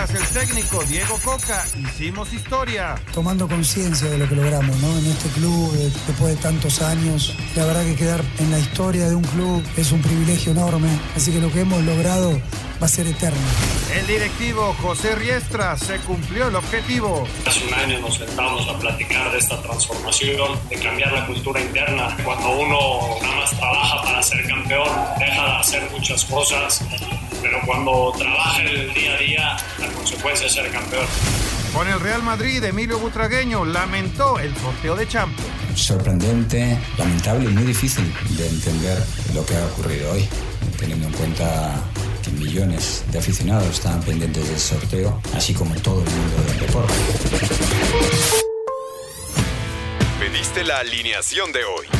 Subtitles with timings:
[0.00, 2.94] El técnico Diego Coca, hicimos historia.
[3.12, 4.98] tomando conciencia de lo que logramos ¿no?
[4.98, 7.36] en este club eh, después de tantos años.
[7.54, 11.30] La verdad que quedar en la historia de un club es un privilegio enorme, así
[11.30, 12.40] que lo que hemos logrado
[12.82, 13.38] va a ser eterno.
[13.94, 17.28] El directivo José Riestra se cumplió el objetivo.
[17.46, 22.16] Hace un año nos sentamos a platicar de esta transformación, de cambiar la cultura interna.
[22.24, 24.88] Cuando uno nada más trabaja para ser campeón,
[25.18, 26.82] deja de hacer muchas cosas,
[27.42, 31.06] pero cuando trabaja el día a día, la consecuencia es ser campeón.
[31.74, 35.50] Con el Real Madrid, Emilio Butragueño lamentó el sorteo de Champions.
[35.74, 38.98] sorprendente, lamentable y muy difícil de entender
[39.34, 40.28] lo que ha ocurrido hoy,
[40.78, 41.80] teniendo en cuenta
[42.24, 46.94] que millones de aficionados estaban pendientes del sorteo, así como todo el mundo del deporte.
[50.18, 51.99] Pediste la alineación de hoy.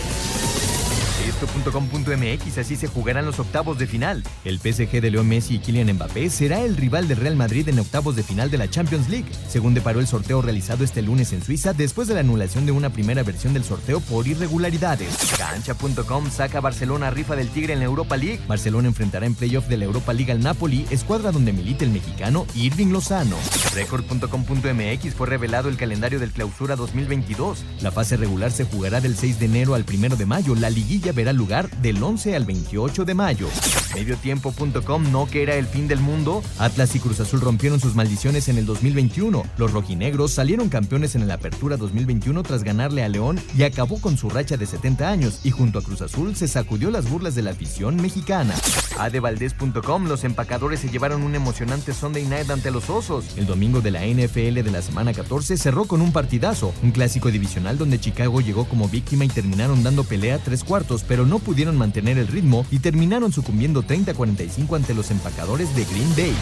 [1.41, 4.23] Esto.com.mx, así se jugarán los octavos de final.
[4.45, 7.79] El PSG de Leo Messi y Kylian Mbappé será el rival del Real Madrid en
[7.79, 11.41] octavos de final de la Champions League, según deparó el sorteo realizado este lunes en
[11.41, 15.17] Suiza después de la anulación de una primera versión del sorteo por irregularidades.
[15.35, 18.39] Cancha.com saca Barcelona rifa del Tigre en la Europa League.
[18.47, 22.45] Barcelona enfrentará en playoff de la Europa League al Napoli, escuadra donde milita el mexicano
[22.53, 23.37] Irving Lozano.
[23.73, 27.63] Record.com.mx fue revelado el calendario del Clausura 2022.
[27.81, 30.53] La fase regular se jugará del 6 de enero al 1 de mayo.
[30.53, 33.47] La liguilla verá lugar del 11 al 28 de mayo.
[33.93, 36.41] Mediotiempo.com no que era el fin del mundo.
[36.59, 39.43] Atlas y Cruz Azul rompieron sus maldiciones en el 2021.
[39.57, 44.17] Los rojinegros salieron campeones en la Apertura 2021 tras ganarle a León y acabó con
[44.17, 47.41] su racha de 70 años y junto a Cruz Azul se sacudió las burlas de
[47.41, 48.53] la afición mexicana.
[48.97, 53.37] Adevaldez.com los empacadores se llevaron un emocionante Sunday night ante los Osos.
[53.37, 57.31] El domingo de la NFL de la semana 14 cerró con un partidazo, un clásico
[57.31, 61.77] divisional donde Chicago llegó como víctima y terminaron dando pelea tres cuartos, pero no pudieron
[61.77, 66.35] mantener el ritmo y terminaron sucumbiendo 30-45 ante los empacadores de Green Bay.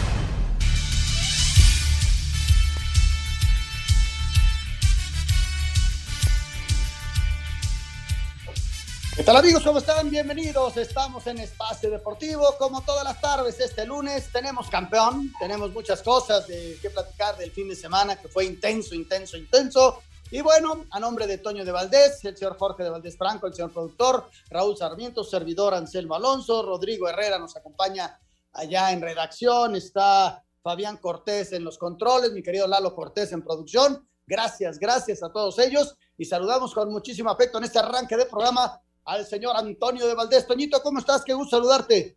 [9.20, 9.62] ¿Qué tal amigos?
[9.62, 10.08] ¿Cómo están?
[10.08, 10.78] Bienvenidos.
[10.78, 12.56] Estamos en Espacio Deportivo.
[12.58, 15.30] Como todas las tardes, este lunes tenemos campeón.
[15.38, 20.00] Tenemos muchas cosas de qué platicar del fin de semana que fue intenso, intenso, intenso.
[20.32, 23.54] Y bueno, a nombre de Toño de Valdés, el señor Jorge de Valdés Franco, el
[23.54, 28.16] señor productor, Raúl Sarmiento, servidor Anselmo Alonso, Rodrigo Herrera nos acompaña
[28.52, 34.06] allá en redacción, está Fabián Cortés en los controles, mi querido Lalo Cortés en producción.
[34.24, 38.80] Gracias, gracias a todos ellos y saludamos con muchísimo afecto en este arranque de programa
[39.06, 40.46] al señor Antonio de Valdés.
[40.46, 41.24] Toñito, ¿cómo estás?
[41.24, 42.16] Qué gusto saludarte.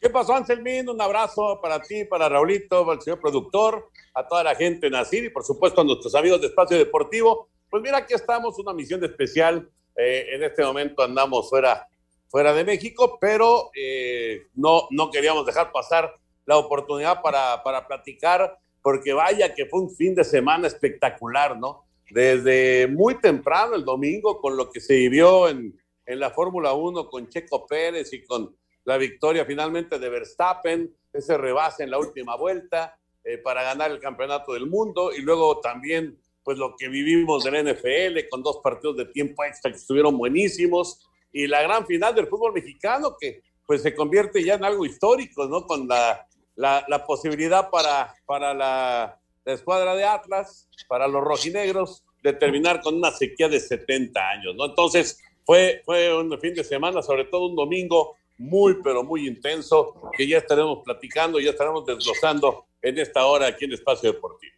[0.00, 0.88] ¿Qué pasó, Anselmín?
[0.88, 4.90] Un abrazo para ti, para Raulito, para el señor productor, a toda la gente de
[4.90, 7.50] Nacir y por supuesto a nuestros amigos de Espacio Deportivo.
[7.68, 9.68] Pues mira, aquí estamos, una misión especial.
[9.94, 11.86] Eh, en este momento andamos fuera,
[12.28, 16.14] fuera de México, pero eh, no, no queríamos dejar pasar
[16.46, 21.84] la oportunidad para, para platicar, porque vaya que fue un fin de semana espectacular, ¿no?
[22.10, 27.06] Desde muy temprano el domingo, con lo que se vivió en, en la Fórmula 1
[27.08, 32.36] con Checo Pérez y con la victoria finalmente de Verstappen, ese rebase en la última
[32.36, 32.96] vuelta
[33.28, 37.64] eh, para ganar el campeonato del mundo y luego también pues lo que vivimos del
[37.64, 42.28] NFL con dos partidos de tiempo extra que estuvieron buenísimos y la gran final del
[42.28, 45.66] fútbol mexicano que pues se convierte ya en algo histórico, ¿no?
[45.66, 46.24] Con la,
[46.54, 52.80] la, la posibilidad para, para la, la escuadra de Atlas, para los rojinegros, de terminar
[52.80, 54.66] con una sequía de 70 años, ¿no?
[54.66, 60.10] Entonces, fue, fue un fin de semana, sobre todo un domingo muy, pero muy intenso,
[60.16, 64.52] que ya estaremos platicando, ya estaremos desglosando en esta hora aquí en Espacio Deportivo.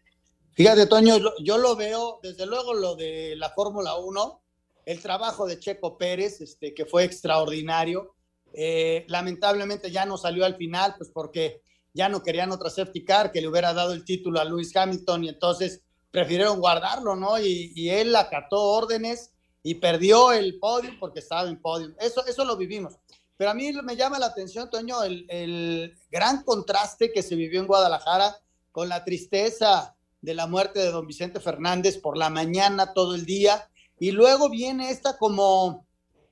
[0.52, 4.42] Fíjate, Toño, yo lo veo, desde luego lo de la Fórmula 1,
[4.86, 8.14] el trabajo de Checo Pérez, este, que fue extraordinario.
[8.52, 13.30] Eh, lamentablemente ya no salió al final, pues porque ya no querían otra safety car
[13.30, 17.38] que le hubiera dado el título a Lewis Hamilton y entonces prefirieron guardarlo, ¿no?
[17.38, 19.32] Y, y él acató órdenes
[19.62, 21.94] y perdió el podio porque estaba en podio.
[22.00, 22.94] Eso, eso lo vivimos.
[23.38, 27.60] Pero a mí me llama la atención, Toño, el, el gran contraste que se vivió
[27.60, 28.36] en Guadalajara
[28.72, 33.24] con la tristeza de la muerte de don Vicente Fernández por la mañana todo el
[33.24, 33.70] día.
[34.00, 35.86] Y luego viene esta como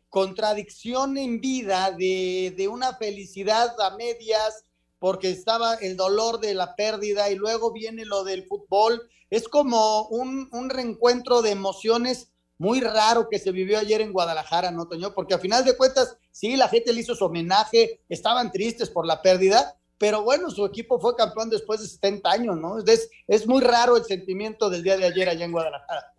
[0.08, 4.64] contradicción en vida de, de, una felicidad a medias
[4.99, 9.08] porque estaba el dolor de la pérdida y luego viene lo del fútbol.
[9.31, 14.70] Es como un, un reencuentro de emociones muy raro que se vivió ayer en Guadalajara,
[14.70, 15.12] ¿no, Toño?
[15.14, 19.06] Porque a final de cuentas, sí, la gente le hizo su homenaje, estaban tristes por
[19.06, 22.79] la pérdida, pero bueno, su equipo fue campeón después de 70 años, ¿no?
[22.79, 26.12] Es, es muy raro el sentimiento del día de ayer allá en Guadalajara.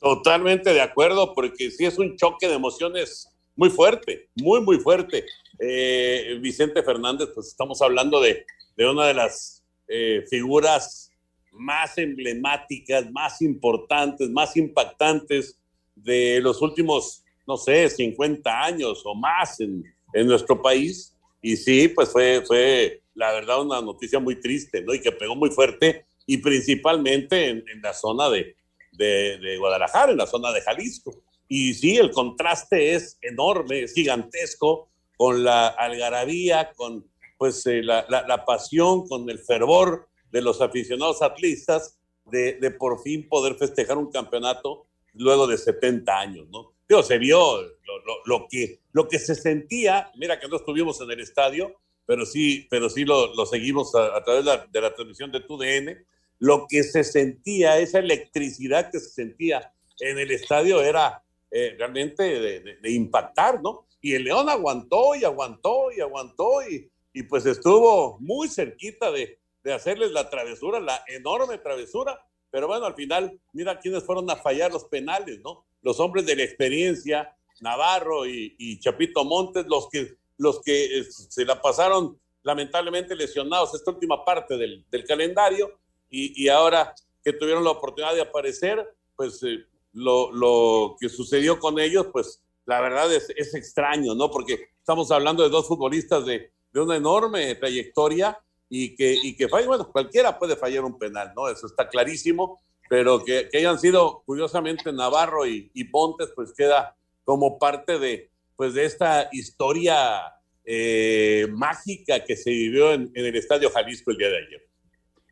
[0.00, 5.24] Totalmente de acuerdo, porque sí es un choque de emociones muy fuerte, muy, muy fuerte.
[5.58, 8.44] Eh, Vicente Fernández, pues estamos hablando de,
[8.76, 11.10] de una de las eh, figuras
[11.52, 15.58] más emblemáticas, más importantes, más impactantes
[15.94, 21.14] de los últimos, no sé, 50 años o más en, en nuestro país.
[21.42, 24.94] Y sí, pues fue, fue la verdad una noticia muy triste, ¿no?
[24.94, 28.56] Y que pegó muy fuerte y principalmente en, la zona de,
[28.92, 31.22] de, Guadalajara, en la zona de Jalisco.
[31.48, 37.06] Y sí, el contraste es enorme, es gigantesco con la algarabía, con
[37.36, 41.98] pues eh, la, la, pasión, con el fervor de los aficionados atlistas
[42.30, 46.72] de, por fin poder festejar un campeonato luego de 70 años, ¿no?
[46.88, 51.00] Digo, se vio lo, lo, lo, que, lo que se sentía, mira que no estuvimos
[51.00, 51.74] en el estadio,
[52.06, 55.40] pero sí, pero sí lo, lo seguimos a, través de la, de la, transmisión de
[55.40, 56.06] TUDN,
[56.38, 62.22] lo que se sentía, esa electricidad que se sentía en el estadio era eh, realmente
[62.22, 63.86] de, de, de, impactar, ¿no?
[64.02, 69.38] Y el León aguantó y aguantó y aguantó y, y pues estuvo muy cerquita de,
[69.62, 72.22] de hacerles la travesura, la enorme travesura,
[72.54, 75.64] pero bueno, al final, mira quiénes fueron a fallar los penales, ¿no?
[75.82, 81.04] Los hombres de la experiencia, Navarro y, y Chapito Montes, los que, los que eh,
[81.10, 87.32] se la pasaron lamentablemente lesionados esta última parte del, del calendario y, y, ahora que
[87.32, 92.80] tuvieron la oportunidad de aparecer, pues eh, lo, lo, que sucedió con ellos, pues la
[92.80, 94.30] verdad es, es, extraño, ¿no?
[94.30, 98.38] Porque estamos hablando de dos futbolistas de, de una enorme trayectoria
[98.76, 101.48] y que, y que falle, bueno, cualquiera puede fallar un penal, ¿no?
[101.48, 102.60] Eso está clarísimo,
[102.90, 108.32] pero que, que hayan sido, curiosamente, Navarro y, y, Pontes, pues queda como parte de,
[108.56, 110.22] pues, de esta historia
[110.64, 114.68] eh, mágica que se vivió en, en, el Estadio Jalisco el día de ayer.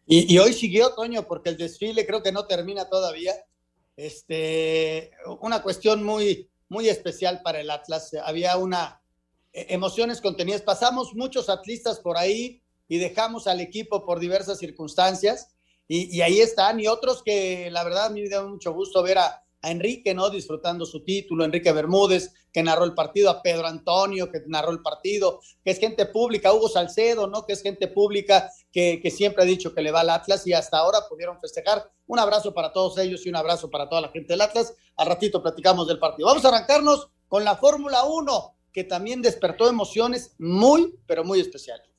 [0.07, 3.35] Y, y, hoy siguió, Toño, porque el desfile creo que no termina todavía.
[3.97, 5.11] Este,
[5.41, 8.13] una cuestión muy, muy especial para el Atlas.
[8.25, 9.03] Había una
[9.53, 10.63] eh, emociones contenidas.
[10.63, 12.62] Pasamos muchos atlistas por ahí,
[12.93, 15.49] y dejamos al equipo por diversas circunstancias.
[15.89, 19.17] Y, ahí están, y otros que la verdad a mí me da mucho gusto ver
[19.17, 20.29] a, a, Enrique, ¿no?
[20.29, 24.83] Disfrutando su título, Enrique Bermúdez, que narró el partido, a Pedro Antonio, que narró el
[24.83, 27.47] partido, que es gente pública, Hugo Salcedo, ¿no?
[27.47, 30.53] Que es gente pública que, que siempre ha dicho que le va al Atlas y
[30.53, 31.91] hasta ahora pudieron festejar.
[32.07, 34.75] Un abrazo para todos ellos y un abrazo para toda la gente del Atlas.
[34.97, 36.29] Al ratito platicamos del partido.
[36.29, 41.92] Vamos a arrancarnos con la Fórmula 1, que también despertó emociones muy, pero muy especiales.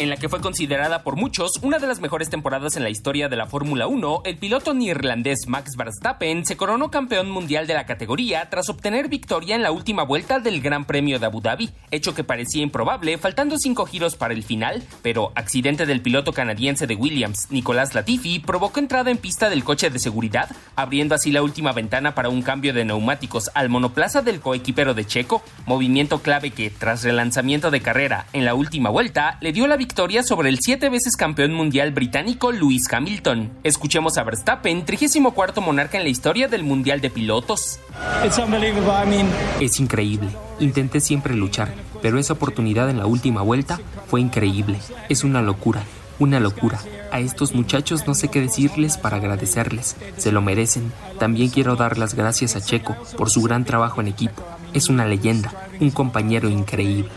[0.00, 3.28] En la que fue considerada por muchos una de las mejores temporadas en la historia
[3.28, 7.84] de la Fórmula 1, el piloto neerlandés Max Verstappen se coronó campeón mundial de la
[7.84, 12.14] categoría tras obtener victoria en la última vuelta del Gran Premio de Abu Dhabi, hecho
[12.14, 16.94] que parecía improbable faltando cinco giros para el final, pero accidente del piloto canadiense de
[16.94, 21.72] Williams, Nicolás Latifi, provocó entrada en pista del coche de seguridad, abriendo así la última
[21.72, 26.70] ventana para un cambio de neumáticos al monoplaza del coequipero de Checo, movimiento clave que,
[26.70, 30.60] tras relanzamiento de carrera en la última vuelta, le dio la victoria victoria sobre el
[30.60, 33.50] siete veces campeón mundial británico Lewis Hamilton.
[33.64, 37.80] Escuchemos a Verstappen, 34 monarca en la historia del mundial de pilotos.
[38.22, 39.28] I mean...
[39.60, 40.28] Es increíble.
[40.60, 44.78] Intenté siempre luchar, pero esa oportunidad en la última vuelta fue increíble.
[45.08, 45.82] Es una locura,
[46.20, 46.78] una locura.
[47.10, 49.96] A estos muchachos no sé qué decirles para agradecerles.
[50.16, 50.92] Se lo merecen.
[51.18, 54.40] También quiero dar las gracias a Checo por su gran trabajo en equipo.
[54.72, 57.10] Es una leyenda, un compañero increíble.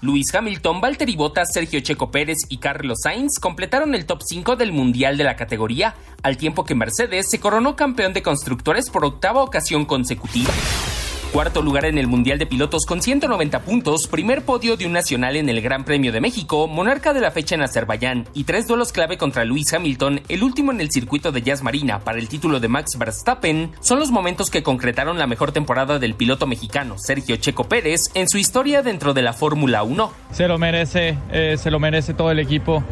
[0.00, 4.72] Luis Hamilton, Valtteri Bottas, Sergio Checo Pérez y Carlos Sainz completaron el top 5 del
[4.72, 9.42] Mundial de la categoría, al tiempo que Mercedes se coronó campeón de constructores por octava
[9.42, 10.50] ocasión consecutiva.
[11.32, 15.36] Cuarto lugar en el Mundial de Pilotos con 190 puntos, primer podio de un nacional
[15.36, 18.92] en el Gran Premio de México, monarca de la fecha en Azerbaiyán y tres duelos
[18.92, 22.60] clave contra Luis Hamilton, el último en el circuito de Jazz Marina para el título
[22.60, 27.36] de Max Verstappen, son los momentos que concretaron la mejor temporada del piloto mexicano Sergio
[27.36, 30.10] Checo Pérez en su historia dentro de la Fórmula 1.
[30.32, 32.82] Se lo merece, eh, se lo merece todo el equipo.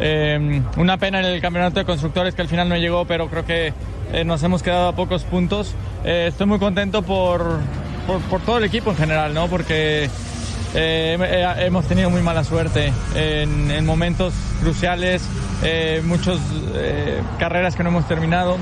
[0.00, 3.46] Eh, una pena en el campeonato de constructores que al final no llegó, pero creo
[3.46, 3.72] que
[4.12, 5.74] eh, nos hemos quedado a pocos puntos.
[6.04, 7.58] Eh, estoy muy contento por,
[8.06, 9.48] por, por, todo el equipo en general, ¿no?
[9.48, 10.08] porque
[10.74, 11.16] eh,
[11.58, 15.22] hemos tenido muy mala suerte en, en momentos cruciales,
[16.04, 16.38] muchas
[17.38, 18.56] carreras que no hemos terminado.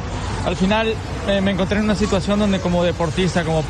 [0.46, 0.94] Al final
[1.42, 3.64] me encontré en una situación donde como deportista, como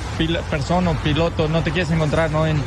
[0.51, 2.47] persona o piloto, no te quieres encontrar ¿no?
[2.47, 2.63] en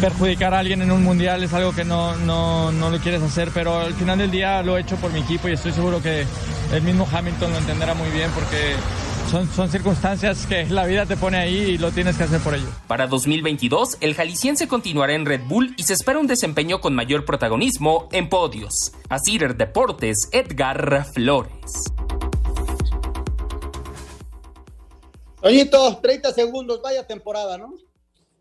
[0.00, 3.50] perjudicar a alguien en un mundial es algo que no, no, no lo quieres hacer,
[3.54, 6.26] pero al final del día lo he hecho por mi equipo y estoy seguro que
[6.72, 8.74] el mismo Hamilton lo entenderá muy bien porque
[9.30, 12.54] son, son, circunstancias que la vida te pone ahí y lo tienes que hacer por
[12.54, 12.68] ello.
[12.86, 17.24] Para 2022, el jalisciense continuará en Red Bull y se espera un desempeño con mayor
[17.24, 18.92] protagonismo en podios.
[19.08, 21.84] Asir Deportes, Edgar Flores.
[25.40, 27.74] Toñito, 30 segundos, vaya temporada, ¿no?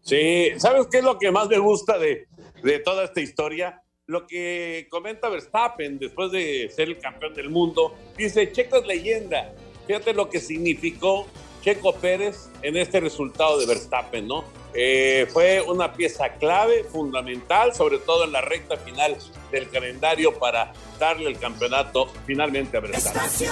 [0.02, 2.28] Sí, ¿sabes qué es lo que más me gusta de,
[2.64, 3.82] de toda esta historia?
[4.06, 7.96] Lo que comenta Verstappen después de ser el campeón del mundo.
[8.18, 9.54] Dice, Checo es leyenda.
[9.88, 11.28] Fíjate lo que significó
[11.62, 14.44] Checo Pérez en este resultado de Verstappen, ¿no?
[14.74, 19.16] Eh, fue una pieza clave, fundamental, sobre todo en la recta final
[19.52, 23.50] del calendario para darle el campeonato finalmente a Verstappen.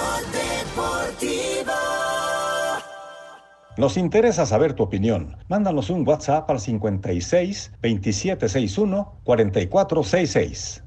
[3.78, 5.38] Nos interesa saber tu opinión.
[5.48, 10.82] Mándanos un WhatsApp al 56 2761 4466.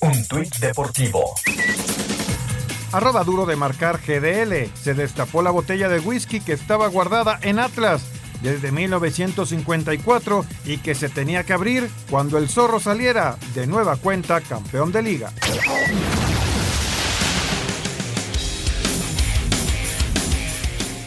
[0.00, 1.34] Un tuit deportivo.
[2.96, 4.70] Arroba duro de marcar GDL.
[4.74, 8.06] Se destapó la botella de whisky que estaba guardada en Atlas
[8.40, 14.40] desde 1954 y que se tenía que abrir cuando el zorro saliera de nueva cuenta
[14.40, 15.30] campeón de liga.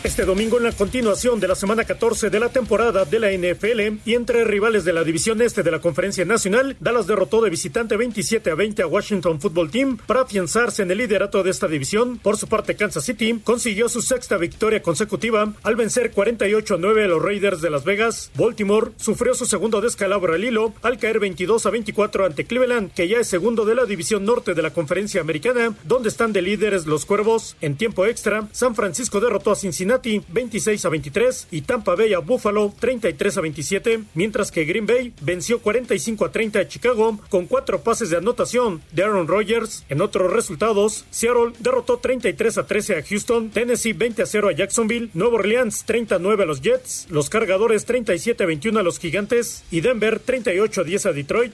[0.01, 3.99] Este domingo en la continuación de la semana 14 de la temporada de la NFL
[4.05, 7.97] y entre rivales de la división este de la Conferencia Nacional, Dallas derrotó de visitante
[7.97, 12.17] 27 a 20 a Washington Football Team para afianzarse en el liderato de esta división.
[12.17, 17.03] Por su parte, Kansas City consiguió su sexta victoria consecutiva al vencer 48 a 9
[17.03, 18.31] a los Raiders de Las Vegas.
[18.35, 23.09] Baltimore sufrió su segundo descalabro al hilo al caer 22 a 24 ante Cleveland, que
[23.09, 26.85] ya es segundo de la división norte de la Conferencia Americana, donde están de líderes
[26.85, 27.57] los Cuervos.
[27.59, 32.19] En tiempo extra, San Francisco derrotó a Cincinnati 26 a 23 y Tampa Bay a
[32.19, 37.47] Buffalo 33 a 27, mientras que Green Bay venció 45 a 30 a Chicago con
[37.47, 39.83] cuatro pases de anotación de Aaron Rodgers.
[39.89, 44.51] En otros resultados, Seattle derrotó 33 a 13 a Houston, Tennessee 20 a 0 a
[44.51, 49.63] Jacksonville, Nueva Orleans 39 a los Jets, los Cargadores 37 a 21 a los Gigantes
[49.71, 51.53] y Denver 38 a 10 a Detroit.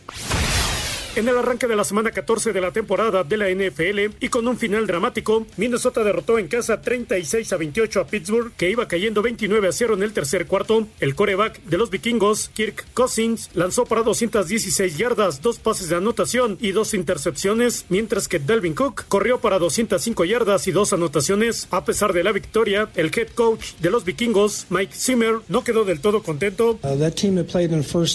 [1.15, 4.45] En el arranque de la semana 14 de la temporada de la NFL y con
[4.49, 9.21] un final dramático, Minnesota derrotó en casa 36 a 28 a Pittsburgh, que iba cayendo
[9.21, 10.85] 29 a 0 en el tercer cuarto.
[10.99, 16.57] El coreback de los vikingos, Kirk Cousins, lanzó para 216 yardas, dos pases de anotación
[16.59, 21.69] y dos intercepciones, mientras que Delvin Cook corrió para 205 yardas y dos anotaciones.
[21.71, 25.85] A pesar de la victoria, el head coach de los vikingos, Mike Zimmer, no quedó
[25.85, 26.77] del todo contento.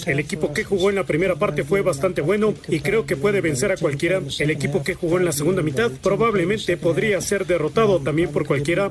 [0.05, 3.39] El equipo que jugó en la primera parte fue bastante bueno y creo que puede
[3.39, 4.21] vencer a cualquiera.
[4.39, 8.89] El equipo que jugó en la segunda mitad probablemente podría ser derrotado también por cualquiera.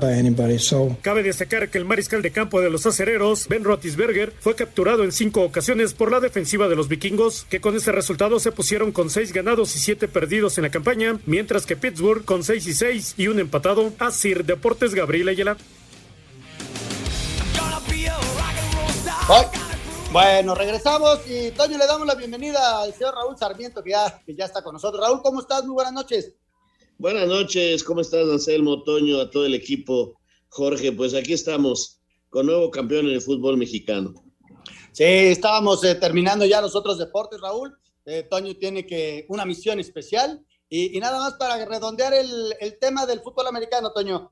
[1.03, 5.11] Cabe destacar que el mariscal de campo de los acereros, Ben Roethlisberger, fue capturado en
[5.11, 9.11] cinco ocasiones por la defensiva de los vikingos, que con ese resultado se pusieron con
[9.11, 13.13] seis ganados y siete perdidos en la campaña, mientras que Pittsburgh con seis y seis
[13.17, 13.93] y un empatado.
[13.99, 15.57] Asir Deportes Gabriel Ayala.
[20.11, 24.35] Bueno, regresamos y Toño le damos la bienvenida al señor Raúl Sarmiento que ya, que
[24.35, 25.01] ya está con nosotros.
[25.01, 25.63] Raúl, ¿cómo estás?
[25.63, 26.35] Muy buenas noches.
[26.97, 30.19] Buenas noches, ¿cómo estás, Anselmo, Toño, a todo el equipo?
[30.49, 34.13] Jorge, pues aquí estamos con nuevo campeón en el fútbol mexicano.
[34.91, 37.73] Sí, estábamos eh, terminando ya los otros deportes, Raúl.
[38.05, 42.77] Eh, Toño tiene que una misión especial y, y nada más para redondear el, el
[42.79, 44.29] tema del fútbol americano, Toño.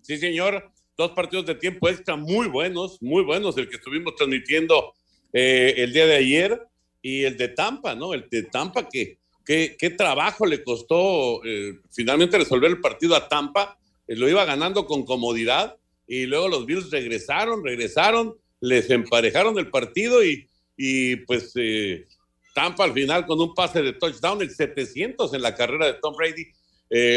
[0.00, 0.68] Sí, señor.
[0.96, 4.92] Dos partidos de tiempo extra muy buenos, muy buenos, el que estuvimos transmitiendo
[5.32, 6.60] eh, el día de ayer
[7.00, 8.14] y el de Tampa, ¿no?
[8.14, 13.76] El de Tampa que qué trabajo le costó eh, finalmente resolver el partido a Tampa,
[14.06, 19.68] eh, lo iba ganando con comodidad y luego los Bills regresaron, regresaron, les emparejaron el
[19.68, 20.48] partido y,
[21.26, 21.54] pues
[22.54, 26.14] Tampa al final con un pase de touchdown, el 700 en la carrera de Tom
[26.16, 26.46] Brady,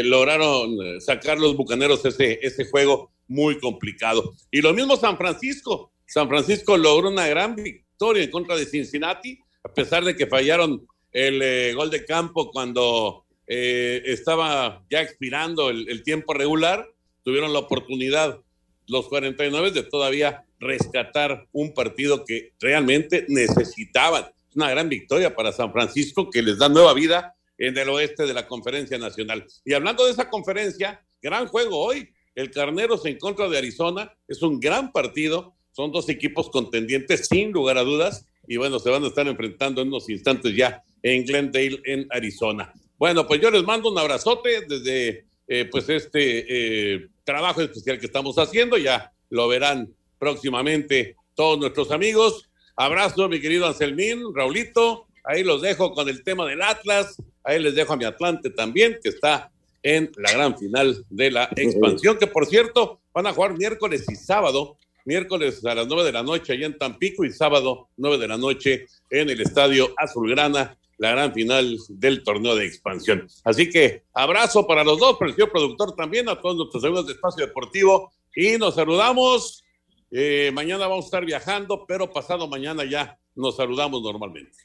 [0.04, 4.34] lograron sacar los Bucaneros ese, ese juego muy complicado.
[4.50, 7.56] Y lo mismo San Francisco, San Francisco logró una gran
[7.98, 13.24] en contra de Cincinnati, a pesar de que fallaron el eh, gol de campo cuando
[13.46, 16.86] eh, estaba ya expirando el, el, tiempo regular,
[17.22, 18.40] tuvieron la oportunidad
[18.86, 24.26] los 49 de todavía rescatar un partido que realmente necesitaban.
[24.54, 28.34] Una gran victoria para San Francisco que les da nueva vida en el oeste de
[28.34, 29.46] la conferencia nacional.
[29.64, 32.08] Y hablando de esa conferencia, gran juego hoy.
[32.34, 35.55] El Carneros en contra de Arizona es un gran partido.
[35.76, 38.24] Son dos equipos contendientes sin lugar a dudas.
[38.48, 42.72] Y bueno, se van a estar enfrentando en unos instantes ya en Glendale, en Arizona.
[42.96, 48.06] Bueno, pues yo les mando un abrazote desde eh, pues este eh, trabajo especial que
[48.06, 48.78] estamos haciendo.
[48.78, 52.48] Ya lo verán próximamente todos nuestros amigos.
[52.74, 55.04] Abrazo, mi querido Anselmín, Raulito.
[55.24, 57.22] Ahí los dejo con el tema del Atlas.
[57.44, 59.50] Ahí les dejo a mi Atlante también, que está
[59.82, 64.16] en la gran final de la expansión, que por cierto van a jugar miércoles y
[64.16, 64.78] sábado.
[65.06, 68.36] Miércoles a las nueve de la noche allá en Tampico y sábado nueve de la
[68.36, 73.28] noche en el Estadio Azulgrana, la gran final del torneo de expansión.
[73.44, 77.06] Así que abrazo para los dos, para el señor productor también, a todos nuestros amigos
[77.06, 79.62] de Espacio Deportivo y nos saludamos.
[80.10, 84.58] Eh, mañana vamos a estar viajando, pero pasado mañana ya nos saludamos normalmente.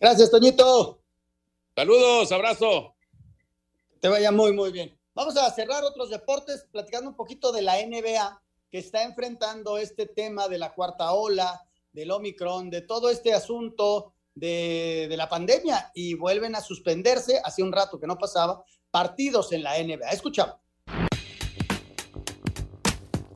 [0.00, 1.04] Gracias, Toñito.
[1.76, 2.96] Saludos, abrazo.
[4.00, 4.98] Te vaya muy, muy bien.
[5.14, 10.06] Vamos a cerrar otros deportes platicando un poquito de la NBA que está enfrentando este
[10.06, 11.60] tema de la cuarta ola,
[11.92, 17.62] del Omicron, de todo este asunto de, de la pandemia y vuelven a suspenderse, hace
[17.62, 20.10] un rato que no pasaba, partidos en la NBA.
[20.10, 20.56] Escuchamos.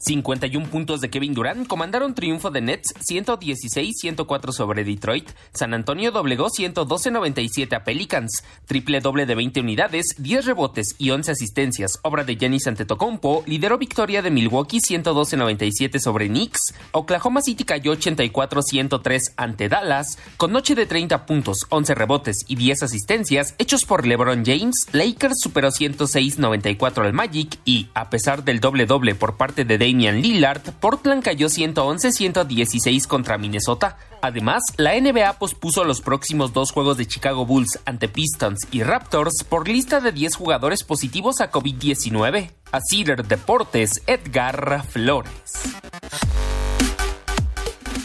[0.04, 5.30] 51 puntos de Kevin Durant comandaron triunfo de Nets 116-104 sobre Detroit.
[5.54, 8.44] San Antonio doblegó 112-97 a Pelicans.
[8.66, 11.98] Triple doble de 20 unidades, 10 rebotes y 11 asistencias.
[12.02, 16.74] Obra de Giannis Antetokounmpo lideró victoria de Milwaukee 112-97 sobre Knicks.
[16.92, 20.18] Oklahoma City cayó 84-103 ante Dallas.
[20.36, 25.40] Con noche de 30 puntos, 11 rebotes y 10 asistencias hechos por LeBron James, Lakers
[25.40, 30.20] superó 106-94 al Magic y, a pesar del doble doble por parte de Dame Damian
[30.22, 33.96] Lillard, Portland cayó 111-116 contra Minnesota.
[34.22, 39.44] Además, la NBA pospuso los próximos dos juegos de Chicago Bulls ante Pistons y Raptors
[39.44, 42.50] por lista de 10 jugadores positivos a COVID-19.
[42.72, 45.30] A Cider Deportes, Edgar Flores.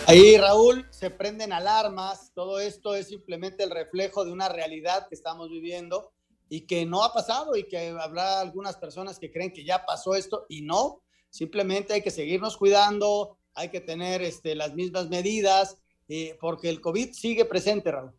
[0.05, 2.31] Ahí, Raúl, se prenden alarmas.
[2.35, 6.11] Todo esto es simplemente el reflejo de una realidad que estamos viviendo
[6.49, 10.13] y que no ha pasado y que habrá algunas personas que creen que ya pasó
[10.13, 11.01] esto y no.
[11.29, 16.81] Simplemente hay que seguirnos cuidando, hay que tener este, las mismas medidas, eh, porque el
[16.81, 18.11] COVID sigue presente, Raúl.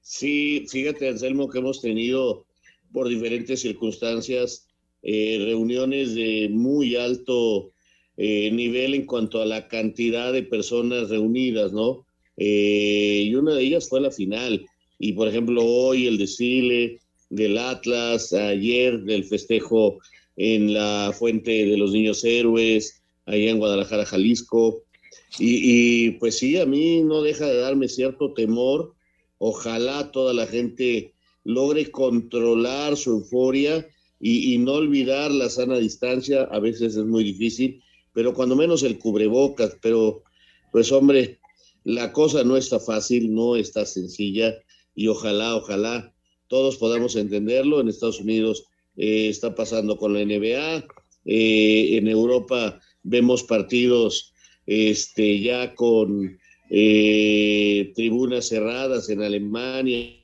[0.00, 2.44] Sí, fíjate, Anselmo, que hemos tenido
[2.92, 4.68] por diferentes circunstancias
[5.02, 7.72] eh, reuniones de muy alto
[8.16, 12.06] eh, nivel en cuanto a la cantidad de personas reunidas, ¿no?
[12.36, 14.66] y una de ellas fue la final.
[14.98, 16.98] Y por ejemplo, hoy el desfile
[17.30, 20.00] del Atlas, ayer del festejo
[20.36, 24.82] en la Fuente de los Niños Héroes, allá en Guadalajara, Jalisco.
[25.38, 28.94] Y, pues sí, a mí no deja de darme cierto temor.
[29.38, 33.86] Ojalá toda la gente logre controlar su euforia
[34.20, 36.44] y, y, no olvidar la sana distancia.
[36.44, 39.76] A veces es muy difícil, pero cuando menos el cubrebocas.
[39.82, 40.22] Pero,
[40.72, 41.40] pues hombre,
[41.84, 44.54] la cosa no está fácil, no está sencilla
[44.94, 46.14] y ojalá, ojalá
[46.48, 47.80] todos podamos entenderlo.
[47.80, 50.86] En Estados Unidos eh, está pasando con la NBA.
[51.24, 54.32] Eh, en Europa vemos partidos
[54.66, 56.38] este, ya con
[56.70, 60.16] eh, tribunas cerradas en Alemania,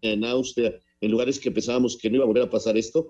[0.00, 3.08] en Austria, en lugares que pensábamos que no iba a volver a pasar esto,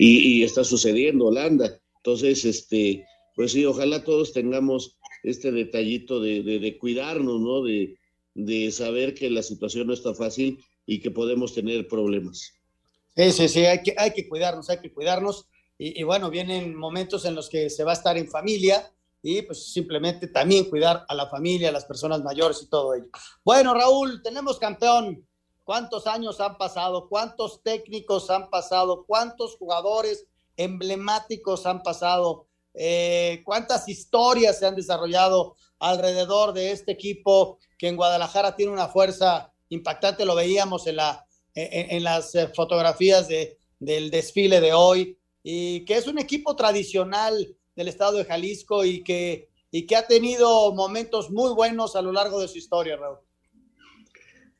[0.00, 1.80] y, está sucediendo, Holanda.
[1.96, 7.64] Entonces, este, pues sí, ojalá todos tengamos este detallito de, de cuidarnos, ¿no?
[7.64, 7.96] De,
[8.38, 12.52] de saber que la situación no está fácil y que podemos tener problemas.
[13.16, 15.48] Sí, sí, sí, hay que, hay que cuidarnos, hay que cuidarnos.
[15.80, 18.92] Y, bueno, vienen momentos en los que se va a estar en familia
[19.22, 23.06] y pues simplemente también cuidar a la familia, a las personas mayores y todo ello.
[23.44, 25.24] Bueno, Raúl, tenemos campeón.
[25.62, 27.08] ¿Cuántos años han pasado?
[27.08, 29.04] ¿Cuántos técnicos han pasado?
[29.06, 32.48] ¿Cuántos jugadores emblemáticos han pasado?
[32.74, 38.88] Eh, ¿Cuántas historias se han desarrollado alrededor de este equipo que en Guadalajara tiene una
[38.88, 40.24] fuerza impactante?
[40.24, 41.27] Lo veíamos en la
[41.60, 47.56] en, las eh, fotografías de, del desfile de hoy, y que es un equipo tradicional
[47.74, 52.12] del estado de Jalisco y que, y que ha tenido momentos muy buenos a lo
[52.12, 53.18] largo de su historia, Raúl.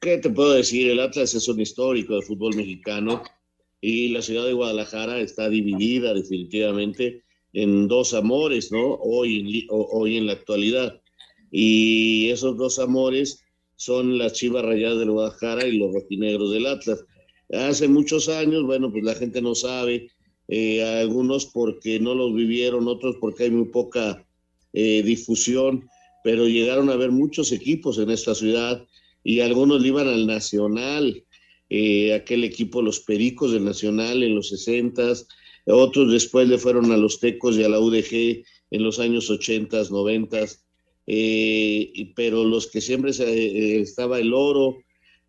[0.01, 0.91] ¿Qué te puedo decir?
[0.91, 3.23] El Atlas es un histórico del fútbol mexicano
[3.81, 8.95] y la ciudad de Guadalajara está dividida definitivamente en dos amores, ¿no?
[8.95, 11.01] Hoy, hoy en la actualidad.
[11.51, 13.43] Y esos dos amores
[13.79, 17.05] son las Chivas Rayadas del Guadalajara y los rojinegros del Atlas.
[17.51, 20.11] Hace muchos años, bueno, pues la gente no sabe,
[20.49, 24.27] eh, algunos porque no los vivieron, otros porque hay muy poca
[24.73, 25.89] eh, difusión,
[26.25, 28.85] pero llegaron a ver muchos equipos en esta ciudad
[29.23, 31.25] y algunos iban al Nacional,
[31.71, 35.15] eh, aquel equipo, los Pericos del Nacional en los 60
[35.71, 39.85] otros después le fueron a los Tecos y a la UDG en los años 80,
[39.91, 40.47] 90
[41.11, 44.77] eh, pero los que siempre eh, estaba el oro,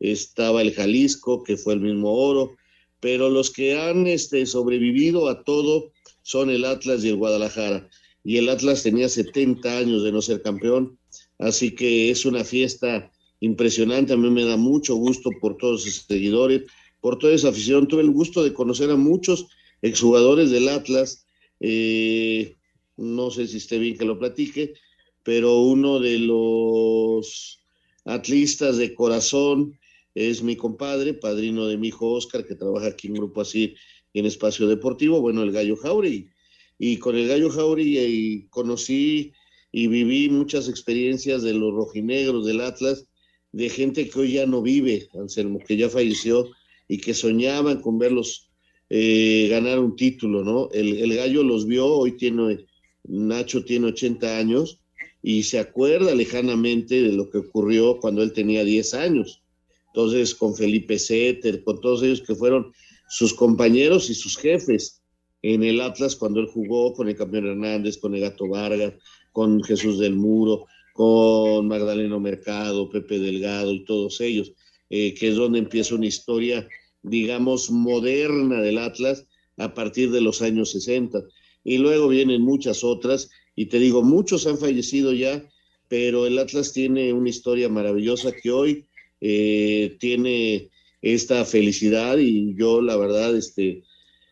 [0.01, 2.57] estaba el Jalisco, que fue el mismo oro,
[2.99, 7.89] pero los que han este, sobrevivido a todo son el Atlas y el Guadalajara.
[8.25, 10.99] Y el Atlas tenía 70 años de no ser campeón,
[11.37, 14.11] así que es una fiesta impresionante.
[14.11, 16.63] A mí me da mucho gusto por todos sus seguidores,
[16.99, 17.87] por toda esa afición.
[17.87, 19.47] Tuve el gusto de conocer a muchos
[19.81, 21.25] exjugadores del Atlas.
[21.61, 22.57] Eh,
[22.97, 24.73] no sé si esté bien que lo platique,
[25.23, 27.59] pero uno de los
[28.05, 29.79] atlistas de corazón
[30.15, 33.75] es mi compadre, padrino de mi hijo Oscar, que trabaja aquí en Grupo Así
[34.13, 36.29] en Espacio Deportivo, bueno, el Gallo Jauri.
[36.77, 39.33] Y con el Gallo Jauri eh, conocí
[39.71, 43.05] y viví muchas experiencias de los rojinegros del Atlas,
[43.51, 46.49] de gente que hoy ya no vive, Anselmo, que ya falleció
[46.87, 48.49] y que soñaban con verlos
[48.89, 50.69] eh, ganar un título, ¿no?
[50.71, 52.65] El, el Gallo los vio, hoy tiene,
[53.03, 54.78] Nacho tiene 80 años,
[55.21, 59.43] y se acuerda lejanamente de lo que ocurrió cuando él tenía 10 años.
[59.87, 62.71] Entonces, con Felipe Setter, con todos ellos que fueron
[63.09, 65.01] sus compañeros y sus jefes
[65.41, 68.93] en el Atlas cuando él jugó con el campeón Hernández, con el Gato Vargas,
[69.31, 74.53] con Jesús del Muro, con Magdaleno Mercado, Pepe Delgado y todos ellos,
[74.89, 76.67] eh, que es donde empieza una historia,
[77.01, 79.25] digamos, moderna del Atlas
[79.57, 81.23] a partir de los años 60.
[81.63, 83.29] Y luego vienen muchas otras
[83.59, 85.43] y te digo, muchos han fallecido ya,
[85.89, 88.85] pero el Atlas tiene una historia maravillosa que hoy
[89.19, 90.69] eh, tiene
[91.01, 93.83] esta felicidad y yo la verdad este,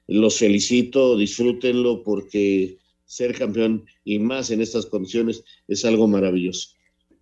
[0.08, 6.70] los felicito, disfrútenlo porque ser campeón y más en estas condiciones es algo maravilloso.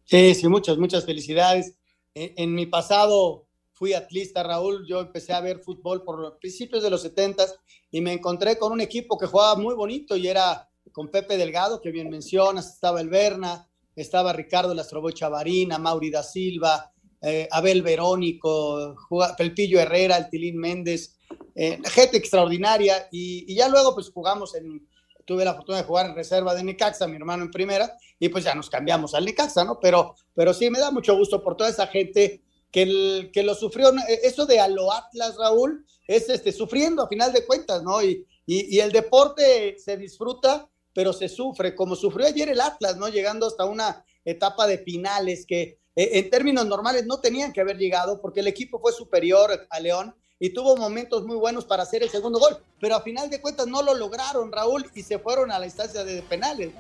[0.04, 1.74] Sí, sí, muchas, muchas felicidades.
[2.14, 6.92] En, en mi pasado fui atlista, Raúl, yo empecé a ver fútbol por principios de
[6.92, 7.48] los 70
[7.90, 11.82] y me encontré con un equipo que jugaba muy bonito y era con Pepe Delgado,
[11.82, 17.82] que bien mencionas, estaba el Berna, estaba Ricardo Lastroboy Chavarina, Mauri da Silva, eh, Abel
[17.82, 18.96] Verónico,
[19.38, 21.18] Pelpillo Herrera, el Tilín Méndez,
[21.56, 24.88] eh, gente extraordinaria, y, ya luego pues jugamos en,
[25.26, 28.44] tuve la fortuna de jugar en reserva de Necaxa, mi hermano en primera, y pues
[28.44, 29.80] ya nos cambiamos al Necaxa, ¿no?
[29.80, 33.92] Pero, pero sí, me da mucho gusto por toda esa gente que, que lo sufrió,
[34.08, 38.04] eso de a lo Atlas, Raúl, es este, sufriendo a final de cuentas, ¿no?
[38.04, 42.96] Y, y, y el deporte se disfruta pero se sufre, como sufrió ayer el Atlas,
[42.96, 43.10] ¿no?
[43.10, 47.78] Llegando hasta una etapa de finales que eh, en términos normales no tenían que haber
[47.78, 52.02] llegado porque el equipo fue superior a León y tuvo momentos muy buenos para hacer
[52.02, 55.52] el segundo gol, pero a final de cuentas no lo lograron, Raúl, y se fueron
[55.52, 56.72] a la instancia de penales.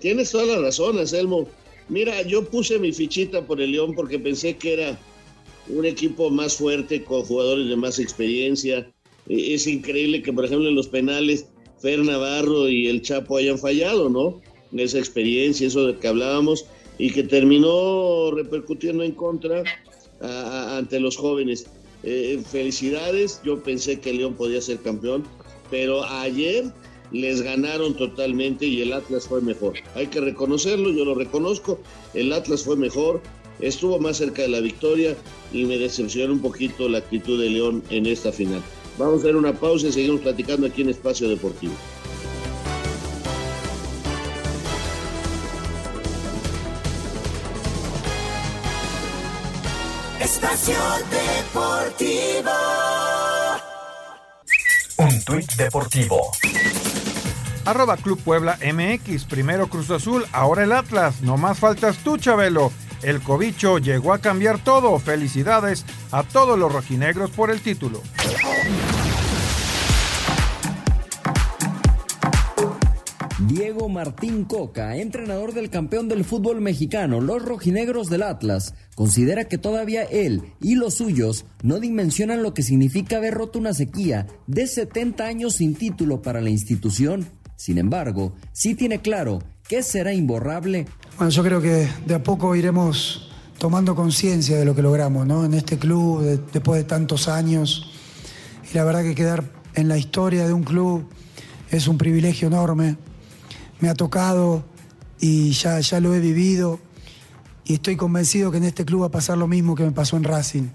[0.00, 1.48] Tienes toda la razón, Anselmo.
[1.88, 4.98] Mira, yo puse mi fichita por el León porque pensé que era
[5.68, 8.80] un equipo más fuerte, con jugadores de más experiencia.
[9.28, 11.46] Eh, es increíble que, por ejemplo, en los penales
[11.84, 14.40] Fer Navarro y el Chapo hayan fallado, ¿no?
[14.74, 16.64] Esa experiencia, eso de que hablábamos,
[16.96, 19.62] y que terminó repercutiendo en contra
[20.20, 21.66] ante los jóvenes.
[22.02, 25.24] Eh, felicidades, yo pensé que León podía ser campeón,
[25.70, 26.72] pero ayer
[27.12, 29.74] les ganaron totalmente y el Atlas fue mejor.
[29.94, 31.78] Hay que reconocerlo, yo lo reconozco,
[32.14, 33.20] el Atlas fue mejor,
[33.60, 35.14] estuvo más cerca de la victoria
[35.52, 38.62] y me decepcionó un poquito la actitud de León en esta final.
[38.96, 41.74] Vamos a hacer una pausa y seguimos platicando aquí en Espacio Deportivo.
[50.20, 50.74] Espacio
[51.10, 52.50] Deportivo.
[54.96, 56.30] Un tuit deportivo.
[57.64, 61.20] Arroba Club Puebla MX, primero Cruz Azul, ahora el Atlas.
[61.22, 62.70] No más faltas tú, Chabelo.
[63.04, 64.98] El cobicho llegó a cambiar todo.
[64.98, 68.00] Felicidades a todos los rojinegros por el título.
[73.46, 79.58] Diego Martín Coca, entrenador del campeón del fútbol mexicano, los rojinegros del Atlas, considera que
[79.58, 84.66] todavía él y los suyos no dimensionan lo que significa haber roto una sequía de
[84.66, 87.26] 70 años sin título para la institución.
[87.56, 90.86] Sin embargo, sí tiene claro que será imborrable.
[91.16, 95.44] Bueno, yo creo que de a poco iremos tomando conciencia de lo que logramos ¿no?
[95.44, 96.22] en este club
[96.52, 97.90] después de tantos años.
[98.70, 101.08] Y la verdad que quedar en la historia de un club
[101.70, 102.96] es un privilegio enorme.
[103.80, 104.64] Me ha tocado
[105.18, 106.78] y ya, ya lo he vivido
[107.64, 110.16] y estoy convencido que en este club va a pasar lo mismo que me pasó
[110.16, 110.68] en Racing.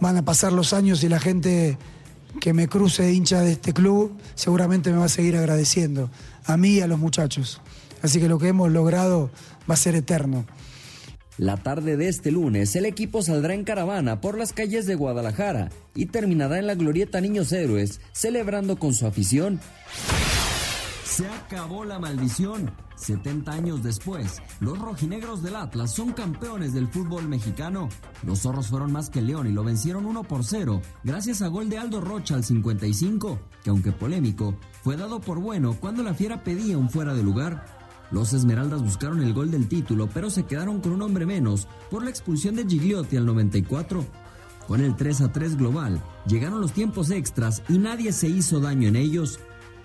[0.00, 1.78] Van a pasar los años y la gente
[2.40, 6.10] que me cruce hincha de este club seguramente me va a seguir agradeciendo,
[6.46, 7.60] a mí y a los muchachos.
[8.04, 9.30] Así que lo que hemos logrado
[9.68, 10.44] va a ser eterno.
[11.38, 15.70] La tarde de este lunes, el equipo saldrá en caravana por las calles de Guadalajara
[15.94, 19.58] y terminará en la glorieta Niños Héroes, celebrando con su afición.
[21.06, 22.72] Se acabó la maldición.
[22.96, 27.88] 70 años después, los rojinegros del Atlas son campeones del fútbol mexicano.
[28.22, 31.68] Los zorros fueron más que León y lo vencieron 1 por 0, gracias a gol
[31.68, 36.44] de Aldo Rocha al 55, que aunque polémico, fue dado por bueno cuando la fiera
[36.44, 37.73] pedía un fuera de lugar.
[38.14, 42.04] Los Esmeraldas buscaron el gol del título, pero se quedaron con un hombre menos por
[42.04, 44.06] la expulsión de Gigliotti al 94.
[44.68, 48.86] Con el 3 a 3 global, llegaron los tiempos extras y nadie se hizo daño
[48.86, 49.40] en ellos.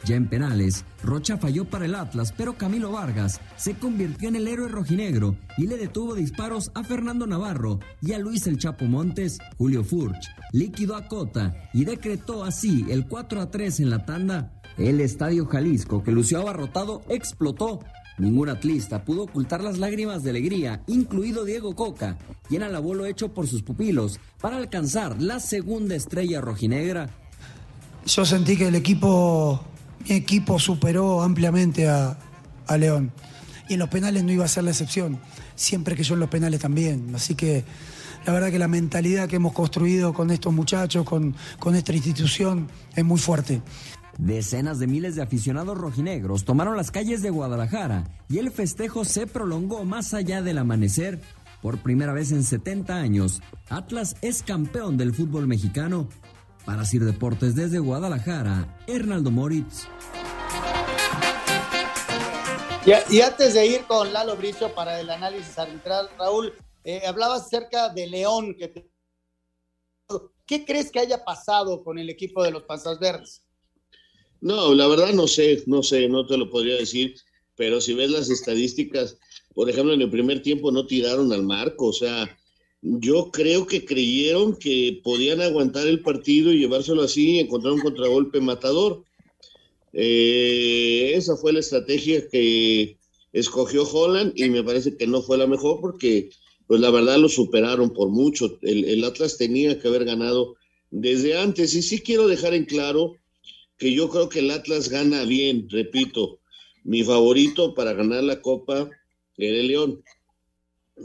[0.05, 4.47] Ya en penales, Rocha falló para el Atlas, pero Camilo Vargas se convirtió en el
[4.47, 9.39] héroe rojinegro y le detuvo disparos a Fernando Navarro y a Luis El Chapo Montes.
[9.57, 14.53] Julio Furch liquidó a Cota y decretó así el 4 a 3 en la tanda.
[14.77, 17.79] El estadio Jalisco, que lució abarrotado, explotó.
[18.19, 23.33] Ningún atlista pudo ocultar las lágrimas de alegría, incluido Diego Coca, quien alabó lo hecho
[23.33, 27.09] por sus pupilos para alcanzar la segunda estrella rojinegra.
[28.05, 29.63] Yo sentí que el equipo
[30.07, 32.17] mi equipo superó ampliamente a,
[32.77, 33.11] León.
[33.67, 35.19] Y en los penales no iba a ser la excepción,
[35.55, 37.11] siempre que yo en los penales también.
[37.15, 37.63] Así que
[38.25, 42.69] la verdad que la mentalidad que hemos construido con estos muchachos, con, con esta institución,
[42.95, 43.61] es muy fuerte.
[44.19, 49.27] Decenas de miles de aficionados rojinegros tomaron las calles de Guadalajara y el festejo se
[49.27, 51.21] prolongó más allá del amanecer.
[51.61, 56.09] Por primera vez en 70 años, Atlas es campeón del fútbol mexicano
[56.65, 59.87] para Sir Deportes desde Guadalajara, Hernaldo Moritz.
[62.85, 66.51] Y, antes de ir con Lalo Bricio para el análisis arbitral, Raúl,
[66.83, 68.53] eh, hablabas acerca de León.
[68.55, 68.89] Que
[70.45, 73.45] ¿Qué crees que haya pasado con el equipo de los Panzas Verdes?
[74.41, 77.15] No, la verdad no sé, no sé, no te lo podría decir,
[77.55, 79.17] pero si ves las estadísticas,
[79.53, 82.37] por ejemplo, en el primer tiempo no tiraron al marco, o sea,
[82.81, 87.81] yo creo que creyeron que podían aguantar el partido y llevárselo así y encontrar un
[87.81, 89.03] contragolpe matador.
[89.91, 92.97] Eh, esa fue la estrategia que
[93.33, 96.29] escogió Holland y me parece que no fue la mejor porque,
[96.67, 98.57] pues la verdad, lo superaron por mucho.
[98.61, 100.55] El, el Atlas tenía que haber ganado
[100.89, 101.73] desde antes.
[101.75, 103.15] Y sí quiero dejar en claro
[103.79, 106.39] que yo creo que el Atlas gana bien, repito.
[106.83, 108.89] Mi favorito para ganar la Copa
[109.37, 110.03] era el León.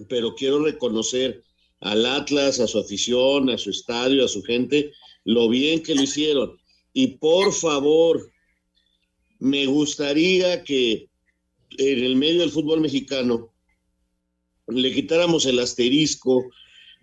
[0.09, 1.43] Pero quiero reconocer
[1.81, 4.93] al Atlas, a su afición, a su estadio, a su gente,
[5.25, 6.59] lo bien que lo hicieron.
[6.93, 8.33] Y por favor,
[9.39, 11.09] me gustaría que
[11.79, 13.53] en el medio del fútbol mexicano
[14.69, 16.45] le quitáramos el asterisco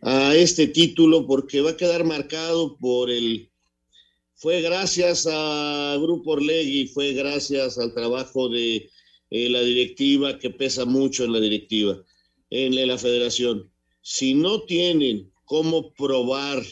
[0.02, 3.51] a este título porque va a quedar marcado por el...
[4.42, 8.90] Fue gracias a Grupo Orlegui, fue gracias al trabajo de
[9.30, 12.04] eh, la directiva, que pesa mucho en la directiva,
[12.50, 16.64] en la federación si no tienen cómo probar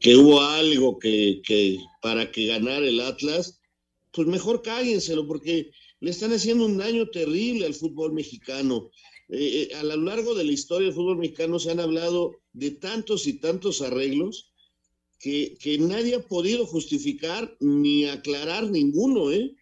[0.00, 3.60] que hubo algo que, para que ganara el Atlas,
[4.12, 8.90] pues mejor cállenselo, porque le están haciendo un daño terrible al fútbol mexicano.
[9.28, 12.70] Eh, eh, a lo largo de la historia del fútbol mexicano se han hablado de
[12.70, 14.54] tantos y tantos arreglos
[15.18, 19.54] que, nadie ha podido justificar ni aclarar ninguno, ¿eh?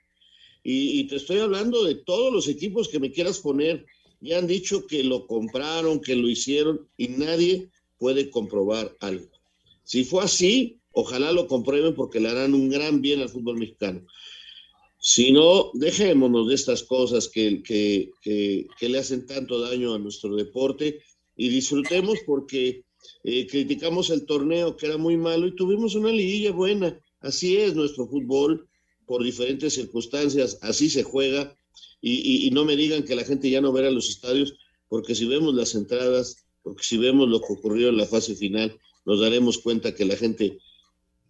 [0.62, 3.84] Y, te estoy hablando de todos los equipos que me quieras poner,
[4.20, 9.28] ya han dicho que lo compraron, que lo hicieron y nadie puede comprobar algo.
[9.84, 14.06] Si fue así, ojalá lo comprueben porque le harán un gran bien al fútbol mexicano.
[14.98, 20.34] Si no, dejémonos de estas cosas que, que, que, le hacen tanto daño a nuestro
[20.34, 21.02] deporte
[21.36, 22.84] y disfrutemos porque
[23.22, 27.00] eh, criticamos el torneo que era muy malo y tuvimos una liguilla buena.
[27.20, 28.68] Así es nuestro fútbol,
[29.06, 31.56] por diferentes circunstancias, así se juega
[32.00, 34.54] y, no me digan que la gente ya no verá los estadios,
[34.88, 38.78] porque si vemos las entradas, porque si vemos lo que ocurrió en la fase final,
[39.06, 40.58] nos daremos cuenta que la gente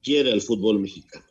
[0.02, 1.24] quiere al fútbol mexicano.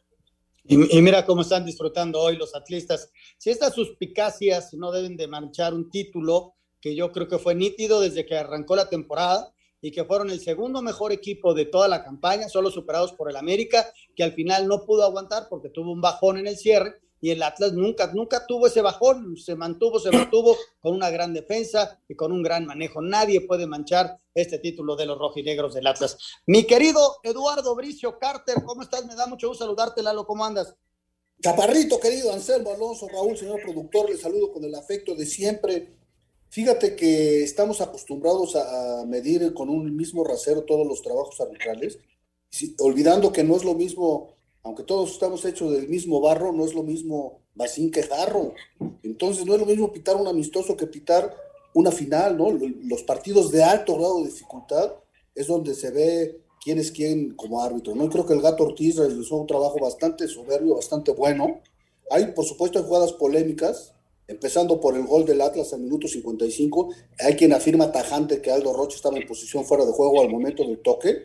[0.65, 3.09] Y, mira cómo están disfrutando hoy los atlistas.
[3.37, 7.99] Si estas suspicacias no deben de manchar un título que yo creo que fue nítido
[7.99, 9.52] desde que arrancó la temporada
[9.83, 13.35] y que fueron el segundo mejor equipo de toda la campaña, solo superados por el
[13.35, 17.31] América, que al final no pudo aguantar porque tuvo un bajón en el cierre y
[17.31, 21.99] el Atlas nunca, nunca tuvo ese bajón, se mantuvo, se mantuvo con una gran defensa
[22.07, 23.01] y con un gran manejo.
[23.01, 26.17] Nadie puede manchar este título de los rojinegros del Atlas.
[26.45, 29.05] Mi querido Eduardo Bricio Carter, ¿cómo estás?
[29.05, 30.77] Me da mucho gusto saludarte, Lalo, ¿cómo andas?
[31.41, 36.02] Chaparrito, querido Anselmo Alonso, Raúl, señor productor, le saludo con el afecto de siempre.
[36.53, 41.97] Fíjate que estamos acostumbrados a, medir con un mismo rasero todos los trabajos arbitrales,
[42.77, 46.75] olvidando que no es lo mismo, aunque todos estamos hechos del mismo barro, no es
[46.75, 48.53] lo mismo Bacín que Jarro.
[49.01, 51.35] Entonces no es lo mismo pitar un amistoso que pitar
[51.73, 52.51] una final, ¿no?
[52.51, 54.93] Los partidos de alto grado de dificultad
[55.33, 58.07] es donde se ve quién es quién como árbitro, ¿no?
[58.11, 61.61] creo que el Gato Ortiz realizó un trabajo bastante soberbio, bastante bueno.
[62.11, 63.95] Hay, por supuesto, jugadas polémicas,
[64.27, 66.93] empezando por el gol del Atlas al minuto 55.
[67.19, 70.63] Hay quien afirma tajante que Aldo Rocha estaba en posición fuera de juego al momento
[70.63, 71.23] del toque.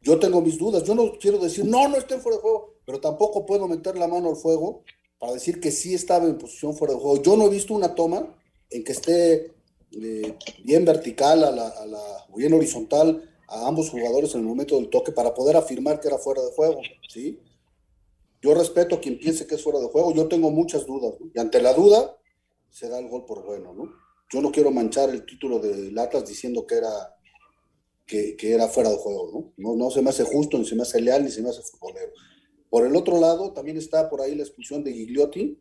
[0.00, 0.84] Yo tengo mis dudas.
[0.84, 4.08] Yo no quiero decir, no, no esté fuera de juego, pero tampoco puedo meter la
[4.08, 4.82] mano al fuego
[5.18, 7.22] para decir que sí estaba en posición fuera de juego.
[7.22, 8.36] Yo no he visto una toma
[8.70, 9.54] en que esté
[9.92, 14.76] eh, bien vertical a la, a la, bien horizontal a ambos jugadores en el momento
[14.76, 17.40] del toque para poder afirmar que era fuera de juego, ¿sí?
[18.42, 21.38] Yo respeto a quien piense que es fuera de juego, yo tengo muchas dudas, y
[21.40, 22.17] ante la duda
[22.70, 23.92] se da el gol por bueno, ¿no?
[24.30, 27.16] Yo no quiero manchar el título de Latas diciendo que era,
[28.06, 29.52] que, era fuera de juego, ¿no?
[29.56, 29.76] ¿no?
[29.76, 32.12] No se me hace justo, ni se me hace leal, ni se me hace futbolero.
[32.68, 35.58] Por el otro lado, también está por ahí la expulsión de Gigliotti,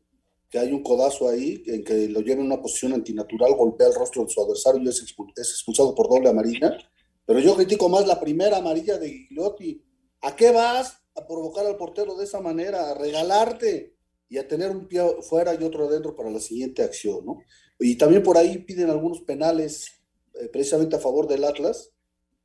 [0.50, 3.96] que hay un codazo ahí en que lo lleva en una posición antinatural, golpea el
[3.96, 5.02] rostro de su adversario y es
[5.38, 6.78] expulsado por doble amarilla.
[7.26, 9.84] Pero yo critico más la primera amarilla de Gigliotti.
[10.22, 12.90] ¿A qué vas a provocar al portero de esa manera?
[12.90, 13.97] A regalarte
[14.30, 17.40] y a tener un pie fuera y otro adentro para la siguiente acción, ¿no?
[17.80, 19.92] Y también por ahí piden algunos penales
[20.34, 21.92] eh, precisamente a favor del Atlas,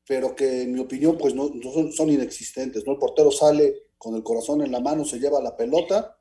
[0.06, 2.92] pero que en mi opinión pues no, son, son, inexistentes, ¿no?
[2.92, 6.16] El portero sale con el corazón en la mano, se lleva la pelota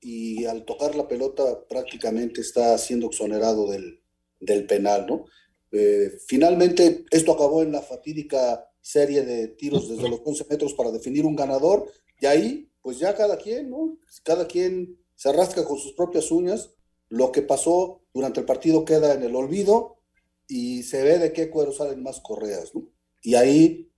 [0.00, 4.00] y al tocar la pelota prácticamente está siendo exonerado del,
[4.40, 5.24] del penal, ¿no?
[5.72, 10.92] Eh, finalmente, esto acabó en la fatídica serie de tiros desde los 11 metros para
[10.92, 11.90] definir un ganador,
[12.20, 13.98] y ahí, pues ya cada quien, ¿no?
[14.22, 16.74] Cada quien se arrastra con sus propias uñas.
[17.08, 20.02] Lo que pasó durante el partido queda en el olvido
[20.46, 22.86] y se ve de qué cuero salen más correas, ¿no?
[23.22, 23.90] Y ahí,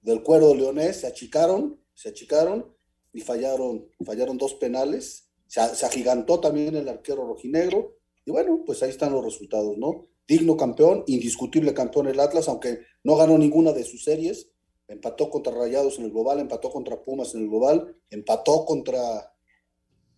[0.00, 2.74] del cuero leonés, se achicaron, se achicaron
[3.12, 5.28] y fallaron, fallaron dos penales.
[5.46, 7.98] Se, se agigantó también el arquero rojinegro.
[8.24, 10.08] Y bueno, pues ahí están los resultados, ¿no?
[10.26, 14.49] digno campeón, indiscutible campeón el Atlas, aunque no ganó ninguna de sus series,
[14.90, 19.32] empató contra Rayados en el global, empató contra Pumas en el global, empató contra,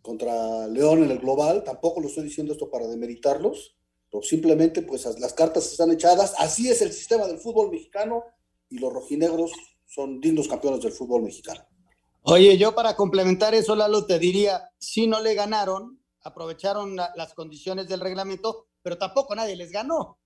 [0.01, 3.77] contra León en el global, tampoco lo estoy diciendo esto para demeritarlos,
[4.11, 8.25] pero simplemente pues las cartas están echadas, así es el sistema del fútbol mexicano
[8.71, 9.53] y los rojinegros
[9.87, 11.61] son dignos campeones del fútbol mexicano.
[12.23, 17.89] Oye, yo para complementar eso, Lalo, te diría, si no le ganaron, aprovecharon las condiciones
[17.89, 20.19] del reglamento, pero tampoco nadie les ganó.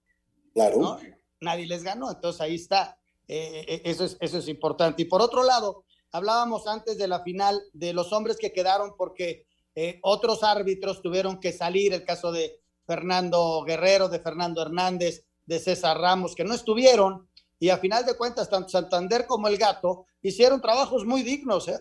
[0.55, 0.99] Claro.
[1.41, 2.99] Nadie les ganó, entonces ahí está.
[3.29, 5.03] Eh, eh, eso, es, eso es importante.
[5.03, 9.47] Y por otro lado, hablábamos antes de la final de los hombres que quedaron porque
[9.75, 15.59] eh, otros árbitros tuvieron que salir, el caso de Fernando Guerrero, de Fernando Hernández, de
[15.59, 20.07] César Ramos, que no estuvieron, y a final de cuentas, tanto Santander como el Gato
[20.23, 21.69] hicieron trabajos muy dignos.
[21.69, 21.79] ¿eh?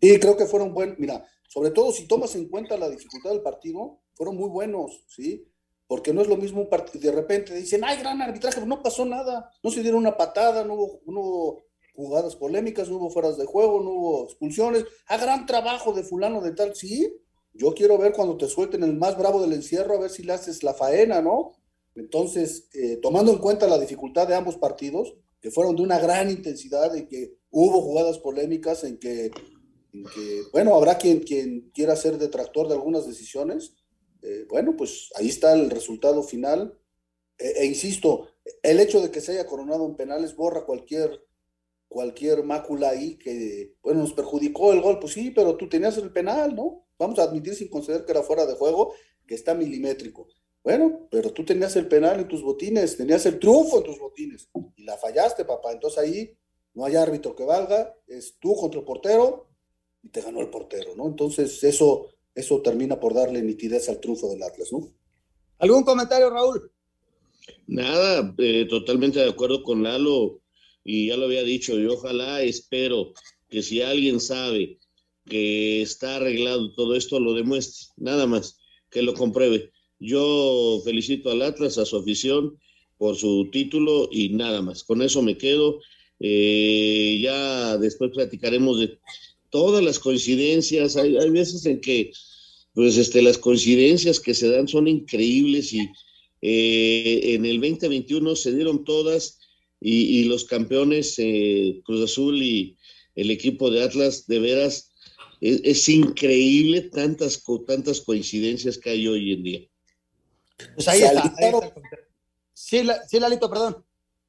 [0.00, 3.42] Y creo que fueron buenos, mira, sobre todo si tomas en cuenta la dificultad del
[3.42, 5.46] partido, fueron muy buenos, ¿sí?
[5.90, 9.04] Porque no es lo mismo un partido, de repente dicen, ay, gran arbitraje, no pasó
[9.04, 11.64] nada, no se dieron una patada, no hubo,
[11.96, 16.04] jugadas polémicas, no hubo fueras de juego, no hubo expulsiones, a ah, gran trabajo de
[16.04, 17.12] fulano de tal, sí,
[17.54, 20.32] yo quiero ver cuando te suelten el más bravo del encierro, a ver si le
[20.32, 21.54] haces la faena, ¿no?
[21.96, 26.30] Entonces, eh, tomando en cuenta la dificultad de ambos partidos, que fueron de una gran
[26.30, 29.32] intensidad, y que hubo jugadas polémicas, en que,
[29.92, 33.74] en que bueno, habrá quien, quien quiera ser detractor de algunas decisiones,
[34.22, 36.78] eh, bueno, pues ahí está el resultado final.
[37.38, 38.28] E, e, insisto,
[38.62, 41.24] el hecho de que se haya coronado en penales borra cualquier,
[41.88, 44.98] cualquier mácula ahí que, bueno, nos perjudicó el gol.
[44.98, 46.86] Pues sí, pero tú tenías el penal, ¿no?
[46.98, 48.94] Vamos a admitir sin conceder que era fuera de juego,
[49.26, 50.28] que está milimétrico.
[50.62, 54.50] Bueno, pero tú tenías el penal en tus botines, tenías el triunfo en tus botines
[54.76, 55.72] y la fallaste, papá.
[55.72, 56.36] Entonces ahí
[56.74, 59.48] no hay árbitro que valga, es tú contra el portero
[60.02, 61.06] y te ganó el portero, ¿no?
[61.06, 62.08] Entonces eso
[62.40, 64.92] eso termina por darle nitidez al triunfo del Atlas, ¿no?
[65.58, 66.70] ¿Algún comentario, Raúl?
[67.66, 70.40] Nada, eh, totalmente de acuerdo con Lalo,
[70.84, 73.12] y ya lo había dicho, y ojalá espero
[73.48, 74.78] que si alguien sabe
[75.26, 78.58] que está arreglado todo esto, lo demuestre, nada más,
[78.90, 79.70] que lo compruebe.
[79.98, 82.58] Yo felicito al Atlas, a su afición,
[82.96, 84.84] por su título y nada más.
[84.84, 85.80] Con eso me quedo.
[86.18, 88.98] Eh, ya después platicaremos de
[89.48, 90.96] todas las coincidencias.
[90.96, 92.12] Hay, hay veces en que
[92.74, 95.90] pues este, las coincidencias que se dan son increíbles y
[96.42, 99.38] eh, en el 2021 se dieron todas
[99.80, 102.76] y, los campeones eh, Cruz Azul y
[103.14, 104.92] el equipo de Atlas de veras
[105.40, 109.60] Es, increíble tantas, tantas coincidencias que hay hoy en día.
[110.74, 111.34] Pues ahí está.
[112.52, 112.82] Sí,
[113.18, 113.84] Lalito, perdón.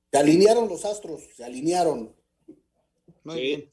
[0.10, 2.16] Se alinearon los astros, se alinearon.
[3.24, 3.72] Muy bien.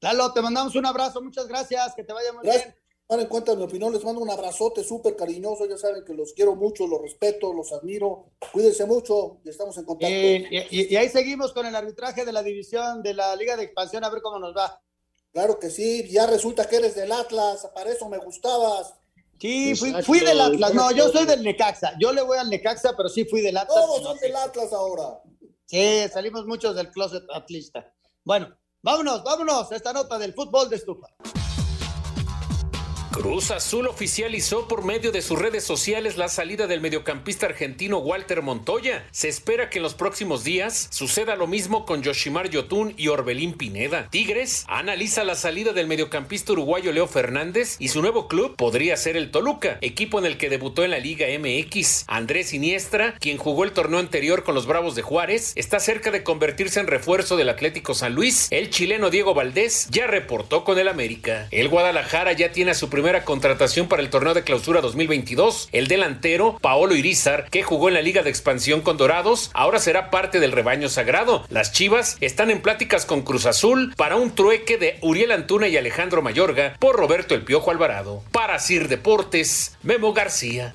[0.00, 2.74] Lalo, te mandamos un abrazo, muchas gracias, que te vaya muy bien.
[3.10, 6.34] Ahora en cuenta mi opinión, les mando un abrazote súper cariñoso, ya saben que los
[6.34, 10.14] quiero mucho, los respeto, los admiro, cuídense mucho y estamos en contacto.
[10.14, 14.10] y, ahí seguimos con el arbitraje de la división de la Liga de Expansión, a
[14.10, 14.82] ver cómo nos va.
[15.32, 18.92] Claro que sí, ya resulta que eres del Atlas, para eso me gustabas.
[19.40, 23.08] Sí, fui, del Atlas, no, yo soy del Necaxa, yo le voy al Necaxa, pero
[23.08, 23.74] sí fui del Atlas.
[23.74, 25.22] Todos son del Atlas ahora.
[25.64, 27.90] Sí, salimos muchos del closet atlista.
[28.22, 31.06] Bueno, vámonos, vámonos a esta nota del fútbol de estufa.
[33.18, 38.42] Cruz Azul oficializó por medio de sus redes sociales la salida del mediocampista argentino Walter
[38.42, 39.04] Montoya.
[39.10, 43.54] Se espera que en los próximos días suceda lo mismo con Yoshimar Yotun y Orbelín
[43.54, 44.06] Pineda.
[44.08, 49.16] Tigres analiza la salida del mediocampista uruguayo Leo Fernández y su nuevo club podría ser
[49.16, 52.04] el Toluca, equipo en el que debutó en la Liga MX.
[52.06, 56.22] Andrés Siniestra, quien jugó el torneo anterior con los Bravos de Juárez, está cerca de
[56.22, 58.46] convertirse en refuerzo del Atlético San Luis.
[58.52, 61.48] El chileno Diego Valdés ya reportó con el América.
[61.50, 65.68] El Guadalajara ya tiene a su primer contratación para el torneo de clausura 2022.
[65.72, 70.10] El delantero, Paolo Irizar, que jugó en la Liga de Expansión con Dorados, ahora será
[70.10, 71.44] parte del rebaño sagrado.
[71.48, 75.76] Las Chivas están en pláticas con Cruz Azul para un trueque de Uriel Antuna y
[75.76, 78.22] Alejandro Mayorga por Roberto El Piojo Alvarado.
[78.32, 80.74] Para Sir Deportes, Memo García.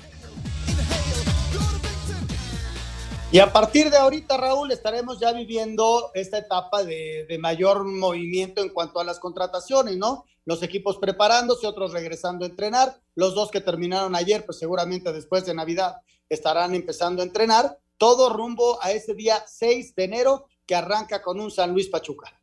[3.34, 8.68] Y a partir de ahorita, Raúl, estaremos ya viviendo esta etapa de, mayor movimiento en
[8.68, 10.24] cuanto a las contrataciones, ¿no?
[10.46, 13.00] Los equipos preparándose, otros regresando a entrenar.
[13.14, 15.96] Los dos que terminaron ayer, pues seguramente después de Navidad
[16.28, 17.78] estarán empezando a entrenar.
[17.96, 22.38] Todo rumbo a ese día 6 de enero que arranca con un San Luis Pachuca.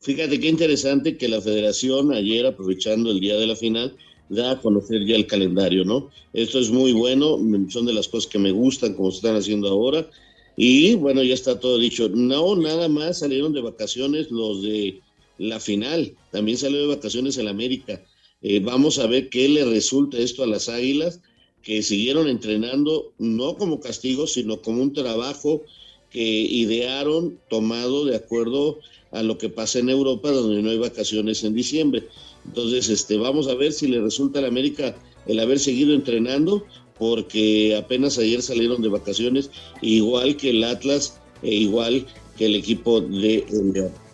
[0.00, 3.96] Fíjate qué interesante que la federación ayer, aprovechando el día de la final,
[4.28, 6.10] da a conocer ya el calendario, ¿no?
[6.32, 9.68] Esto es muy bueno, son de las cosas que me gustan como se están haciendo
[9.68, 10.08] ahora.
[10.56, 12.08] Y bueno, ya está todo dicho.
[12.08, 15.00] No, nada más salieron de vacaciones los de
[15.38, 16.14] la final.
[16.30, 18.02] También salió de vacaciones el América.
[18.42, 21.20] Eh, vamos a ver qué le resulta esto a las Águilas,
[21.62, 25.62] que siguieron entrenando no como castigo, sino como un trabajo
[26.10, 28.78] que idearon tomado de acuerdo
[29.10, 32.04] a lo que pasa en Europa, donde no hay vacaciones en diciembre.
[32.46, 36.64] Entonces, este, vamos a ver si le resulta al América el haber seguido entrenando,
[36.98, 39.50] porque apenas ayer salieron de vacaciones,
[39.82, 44.07] igual que el Atlas e igual que el equipo de León.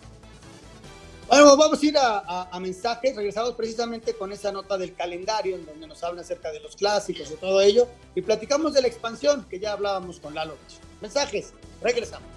[1.35, 3.13] Bueno, vamos a ir a, mensajes.
[3.13, 7.29] Regresamos precisamente con esa nota del calendario, en donde nos habla acerca de los clásicos
[7.29, 7.89] y todo ello.
[8.15, 10.55] Y platicamos de la expansión, que ya hablábamos con Lalo.
[11.01, 12.29] Mensajes, regresamos.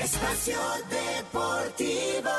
[0.00, 0.58] Espacio
[0.90, 2.30] Deportivo.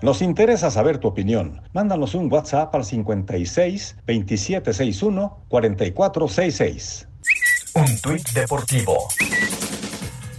[0.00, 1.60] Nos interesa saber tu opinión.
[1.74, 7.08] Mándanos un WhatsApp al 56 2761 4466.
[7.74, 8.96] Un tuit deportivo.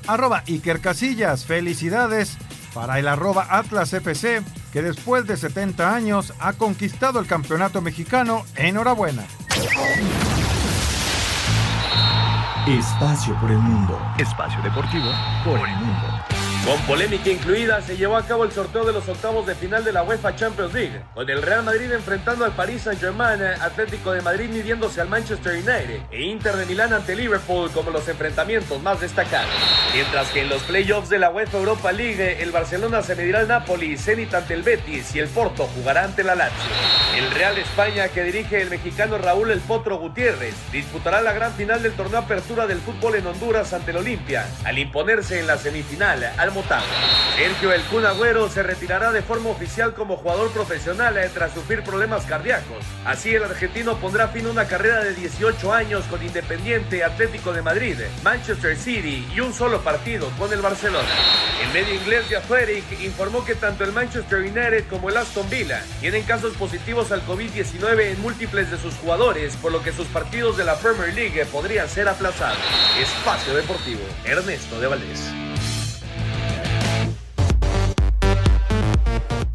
[0.07, 1.45] Arroba Iker Casillas.
[1.45, 2.37] Felicidades
[2.73, 4.41] para el arroba Atlas FC,
[4.71, 8.43] que después de 70 años ha conquistado el campeonato mexicano.
[8.55, 9.23] Enhorabuena.
[12.67, 13.99] Espacio por el mundo.
[14.17, 15.11] Espacio deportivo
[15.43, 16.10] por el mundo.
[16.65, 19.91] Con polémica incluida, se llevó a cabo el sorteo de los octavos de final de
[19.91, 24.47] la UEFA Champions League, con el Real Madrid enfrentando al Paris Saint-Germain, Atlético de Madrid
[24.47, 29.49] midiéndose al Manchester United e Inter de Milán ante Liverpool como los enfrentamientos más destacados.
[29.95, 33.47] Mientras que en los playoffs de la UEFA Europa League, el Barcelona se medirá al
[33.47, 36.71] Napoli, Zenit ante el Betis y el Porto jugará ante la Lazio.
[37.17, 41.81] El Real España, que dirige el mexicano Raúl El Potro Gutiérrez, disputará la gran final
[41.81, 46.31] del torneo Apertura del Fútbol en Honduras ante el Olimpia, al imponerse en la semifinal
[46.37, 46.51] al
[47.35, 52.23] Sergio El Agüero se retirará de forma oficial como jugador profesional eh, tras sufrir problemas
[52.25, 52.85] cardíacos.
[53.03, 57.61] Así el argentino pondrá fin a una carrera de 18 años con Independiente, Atlético de
[57.61, 61.09] Madrid, Manchester City y un solo partido con el Barcelona.
[61.63, 65.83] El medio inglés de Athletic informó que tanto el Manchester United como el Aston Villa
[65.99, 70.57] tienen casos positivos al COVID-19 en múltiples de sus jugadores, por lo que sus partidos
[70.57, 72.59] de la Premier League podrían ser aplazados.
[72.99, 75.50] Espacio Deportivo, Ernesto de Valdés.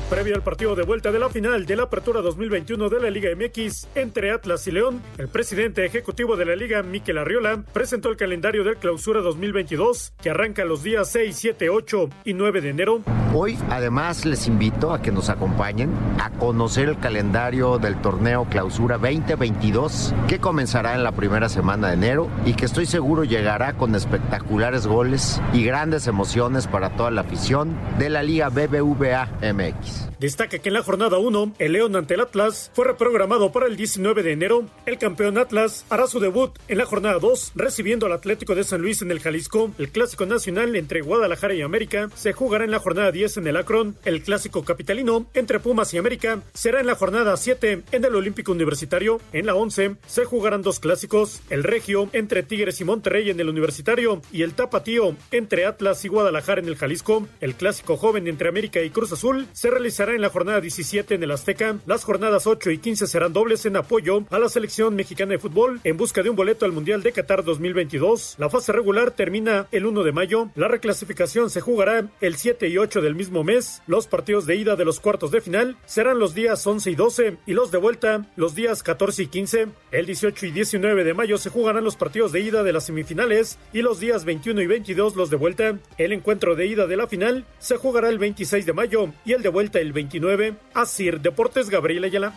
[0.08, 3.30] Previo al partido de vuelta de la final de la Apertura 2021 de la Liga
[3.34, 8.16] MX entre Atlas y León, el presidente ejecutivo de la Liga, Miquel Arriola, presentó el
[8.16, 13.00] calendario del Clausura 2022 que arranca los días 6, 7, 8 y 9 de enero.
[13.34, 15.90] Hoy además les invito a que nos acompañen
[16.22, 21.94] a conocer el calendario del torneo Clausura 2022 que comenzará en la primera semana de
[21.94, 27.22] enero y que estoy seguro llegará con espectaculares goles y grandes emociones para toda la
[27.22, 29.95] afición de la Liga BBVA MX.
[30.18, 33.76] Destaca que en la jornada 1, el León ante el Atlas fue reprogramado para el
[33.76, 34.64] 19 de enero.
[34.86, 38.80] El campeón Atlas hará su debut en la jornada 2, recibiendo al Atlético de San
[38.80, 39.72] Luis en el Jalisco.
[39.78, 43.56] El clásico nacional entre Guadalajara y América se jugará en la jornada 10 en el
[43.56, 43.96] Akron.
[44.04, 48.52] El clásico capitalino entre Pumas y América será en la jornada 7 en el Olímpico
[48.52, 49.20] Universitario.
[49.34, 53.50] En la 11 se jugarán dos clásicos: el Regio entre Tigres y Monterrey en el
[53.50, 57.28] Universitario y el Tapatío entre Atlas y Guadalajara en el Jalisco.
[57.40, 61.30] El clásico joven entre América y Cruz Azul se en la jornada 17 en el
[61.30, 61.78] Azteca.
[61.86, 65.80] Las jornadas 8 y 15 serán dobles en apoyo a la selección mexicana de fútbol
[65.84, 68.34] en busca de un boleto al Mundial de Qatar 2022.
[68.38, 70.50] La fase regular termina el 1 de mayo.
[70.56, 73.80] La reclasificación se jugará el 7 y 8 del mismo mes.
[73.86, 77.36] Los partidos de ida de los cuartos de final serán los días 11 y 12
[77.46, 79.68] y los de vuelta los días 14 y 15.
[79.92, 83.56] El 18 y 19 de mayo se jugarán los partidos de ida de las semifinales
[83.72, 85.78] y los días 21 y 22 los de vuelta.
[85.96, 89.42] El encuentro de ida de la final se jugará el 26 de mayo y el
[89.42, 90.56] de vuelta el 29.
[90.74, 92.32] Asir Deportes Gabriel Ayala.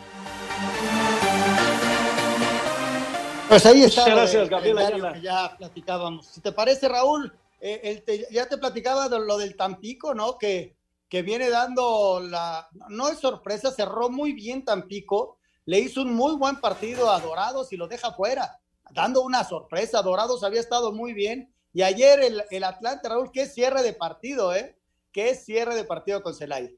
[3.48, 4.02] Pues ahí está.
[4.02, 5.14] Muchas gracias, el Gabriel Ayala.
[5.14, 6.28] que ya platicábamos.
[6.28, 10.38] Si te parece, Raúl, eh, el te- ya te platicaba de lo del Tampico, ¿no?
[10.38, 10.76] Que,
[11.08, 12.68] que viene dando la.
[12.90, 15.38] No es sorpresa, cerró muy bien Tampico.
[15.66, 18.60] Le hizo un muy buen partido a Dorados y lo deja fuera,
[18.92, 20.02] dando una sorpresa.
[20.04, 21.52] Dorados había estado muy bien.
[21.74, 24.76] Y ayer el, el Atlante, Raúl, qué cierre de partido, ¿eh?
[25.12, 26.70] Qué cierre de partido con Celaya.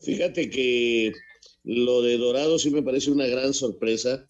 [0.00, 1.12] Fíjate que
[1.64, 4.26] lo de Dorado sí me parece una gran sorpresa.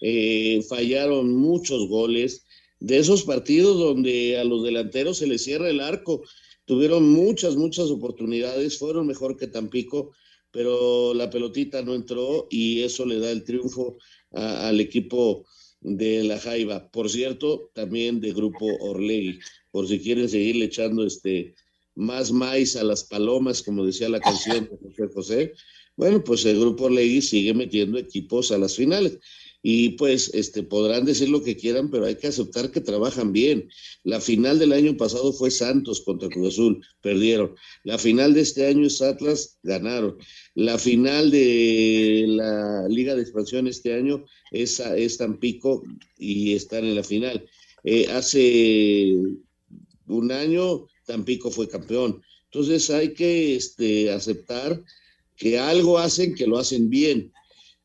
[0.00, 2.44] Eh, fallaron muchos goles.
[2.80, 6.22] De esos partidos donde a los delanteros se les cierra el arco,
[6.64, 10.12] tuvieron muchas, muchas oportunidades, fueron mejor que Tampico,
[10.50, 13.98] pero la pelotita no entró y eso le da el triunfo
[14.32, 15.46] al equipo
[15.80, 16.90] de la Jaiba.
[16.90, 19.38] Por cierto, también de Grupo Orlegui,
[19.70, 21.54] por si quieren seguirle echando este
[21.94, 25.52] más maíz a las palomas, como decía la canción de José José.
[25.96, 29.18] Bueno, pues el Grupo Orlegui sigue metiendo equipos a las finales.
[29.64, 33.68] Y pues este, podrán decir lo que quieran, pero hay que aceptar que trabajan bien.
[34.02, 37.54] La final del año pasado fue Santos contra Cruz Azul, perdieron.
[37.84, 40.18] La final de este año es Atlas, ganaron.
[40.56, 45.84] La final de la Liga de Expansión este año es, es Tampico
[46.18, 47.48] y están en la final.
[47.84, 49.14] Eh, hace
[50.08, 52.22] un año Tampico fue campeón.
[52.44, 54.82] Entonces hay que este, aceptar
[55.36, 57.32] que algo hacen que lo hacen bien.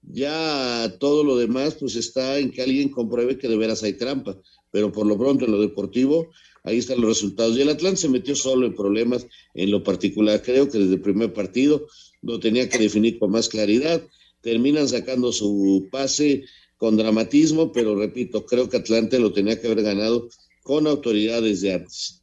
[0.01, 4.39] Ya todo lo demás pues está en que alguien compruebe que de veras hay trampa,
[4.71, 6.29] pero por lo pronto en lo deportivo
[6.63, 7.57] ahí están los resultados.
[7.57, 10.41] Y el Atlante se metió solo en problemas en lo particular.
[10.41, 11.87] Creo que desde el primer partido
[12.21, 14.05] lo tenía que definir con más claridad.
[14.41, 16.43] Terminan sacando su pase
[16.77, 20.29] con dramatismo, pero repito, creo que Atlante lo tenía que haber ganado
[20.61, 22.16] con autoridad desde antes.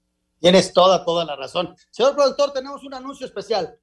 [0.45, 1.74] Tienes toda, toda la razón.
[1.90, 3.78] Señor productor, tenemos un anuncio especial.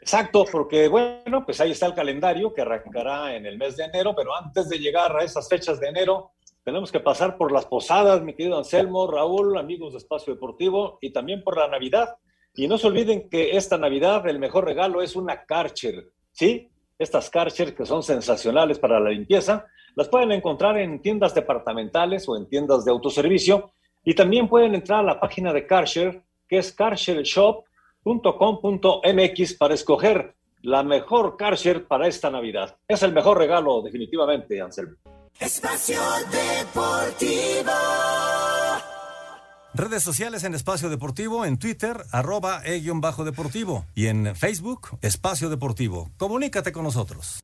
[0.00, 4.14] Exacto, porque bueno, pues ahí está el calendario que arrancará en el mes de enero,
[4.16, 6.30] pero antes de llegar a esas fechas de enero,
[6.64, 11.12] tenemos que pasar por las posadas, mi querido Anselmo, Raúl, amigos de Espacio Deportivo, y
[11.12, 12.16] también por la Navidad.
[12.54, 16.70] Y no se olviden que esta Navidad el mejor regalo es una Karcher, ¿sí?
[16.98, 22.36] Estas Karcher que son sensacionales para la limpieza, las pueden encontrar en tiendas departamentales o
[22.38, 23.74] en tiendas de autoservicio,
[24.06, 30.84] y también pueden entrar a la página de Karcher, que es karchershop.com.mx para escoger la
[30.84, 32.76] mejor Karcher para esta Navidad.
[32.86, 34.94] Es el mejor regalo, definitivamente, Anselmo.
[35.40, 36.00] Espacio
[36.30, 37.72] Deportivo.
[39.74, 46.10] Redes sociales en Espacio Deportivo, en Twitter, arroba e-deportivo y en Facebook, Espacio Deportivo.
[46.16, 47.40] Comunícate con nosotros.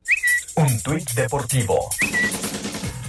[0.55, 1.89] Un tuit deportivo.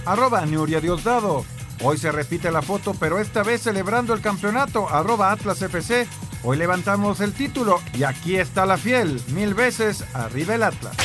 [0.05, 1.45] Arroba Nuria Diosdado.
[1.83, 4.89] Hoy se repite la foto, pero esta vez celebrando el campeonato.
[4.89, 6.07] Arroba Atlas FC.
[6.43, 9.21] Hoy levantamos el título y aquí está la fiel.
[9.29, 10.97] Mil veces arriba el Atlas.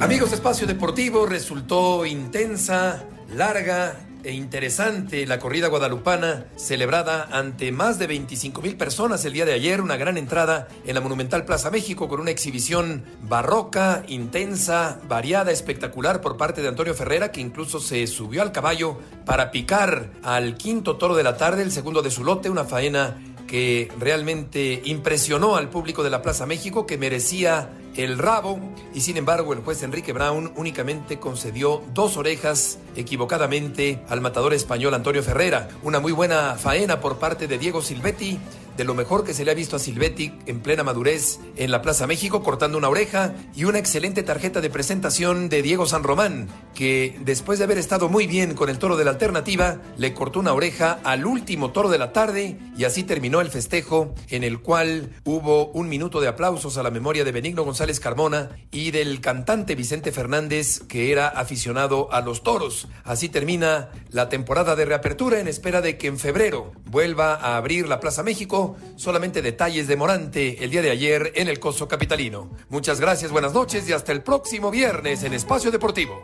[0.00, 8.08] Amigos Espacio Deportivo, resultó intensa, larga e interesante la corrida guadalupana celebrada ante más de
[8.08, 12.08] 25 mil personas el día de ayer, una gran entrada en la Monumental Plaza México
[12.08, 18.04] con una exhibición barroca, intensa, variada, espectacular por parte de Antonio Ferrera que incluso se
[18.08, 22.24] subió al caballo para picar al quinto toro de la tarde, el segundo de su
[22.24, 28.18] lote, una faena que realmente impresionó al público de la Plaza México, que merecía el
[28.18, 28.60] rabo
[28.94, 34.94] y sin embargo el juez Enrique Brown únicamente concedió dos orejas equivocadamente al matador español
[34.94, 35.68] Antonio Ferrera.
[35.82, 38.38] Una muy buena faena por parte de Diego Silvetti
[38.76, 41.82] de lo mejor que se le ha visto a Silvetti en plena madurez en la
[41.82, 46.48] Plaza México, cortando una oreja y una excelente tarjeta de presentación de Diego San Román,
[46.74, 50.40] que después de haber estado muy bien con el toro de la alternativa, le cortó
[50.40, 54.60] una oreja al último toro de la tarde y así terminó el festejo en el
[54.60, 59.20] cual hubo un minuto de aplausos a la memoria de Benigno González Carmona y del
[59.20, 62.88] cantante Vicente Fernández, que era aficionado a los toros.
[63.04, 67.88] Así termina la temporada de reapertura en espera de que en febrero vuelva a abrir
[67.88, 68.65] la Plaza México
[68.96, 72.50] solamente detalles de Morante el día de ayer en el Coso Capitalino.
[72.68, 76.20] Muchas gracias, buenas noches y hasta el próximo viernes en Espacio Deportivo.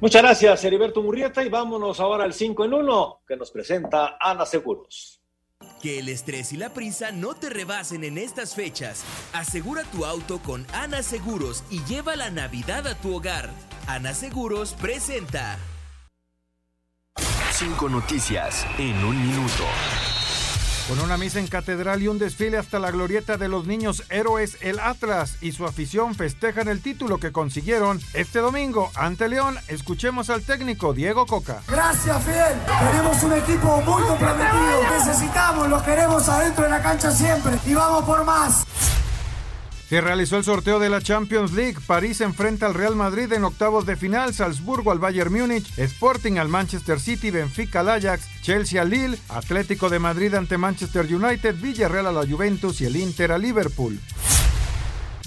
[0.00, 4.46] Muchas gracias, Heriberto Murrieta, y vámonos ahora al 5 en 1 que nos presenta Ana
[4.46, 5.20] Seguros.
[5.82, 9.04] Que el estrés y la prisa no te rebasen en estas fechas.
[9.32, 13.50] Asegura tu auto con Ana Seguros y lleva la Navidad a tu hogar.
[13.88, 15.58] Ana Seguros presenta.
[17.58, 19.64] Cinco noticias en un minuto.
[20.86, 24.58] Con una misa en catedral y un desfile hasta la glorieta de los niños héroes,
[24.60, 29.58] el Atlas y su afición festejan el título que consiguieron este domingo ante León.
[29.66, 31.60] Escuchemos al técnico Diego Coca.
[31.66, 32.60] Gracias, Fiel.
[32.92, 34.82] Tenemos un equipo muy comprometido.
[34.96, 38.64] Necesitamos, lo queremos adentro de la cancha siempre y vamos por más.
[39.88, 41.78] Se realizó el sorteo de la Champions League.
[41.86, 46.48] París enfrenta al Real Madrid en octavos de final, Salzburgo al Bayern Múnich, Sporting al
[46.48, 52.06] Manchester City, Benfica al Ajax, Chelsea al Lille, Atlético de Madrid ante Manchester United, Villarreal
[52.06, 53.98] a la Juventus y el Inter a Liverpool.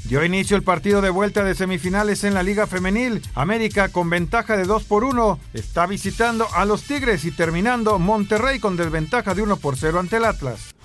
[0.04, 3.22] Dio inicio el partido de vuelta de semifinales en la Liga Femenil.
[3.34, 8.60] América con ventaja de 2 por 1 está visitando a los Tigres y terminando Monterrey
[8.60, 10.76] con desventaja de 1 por 0 ante el Atlas.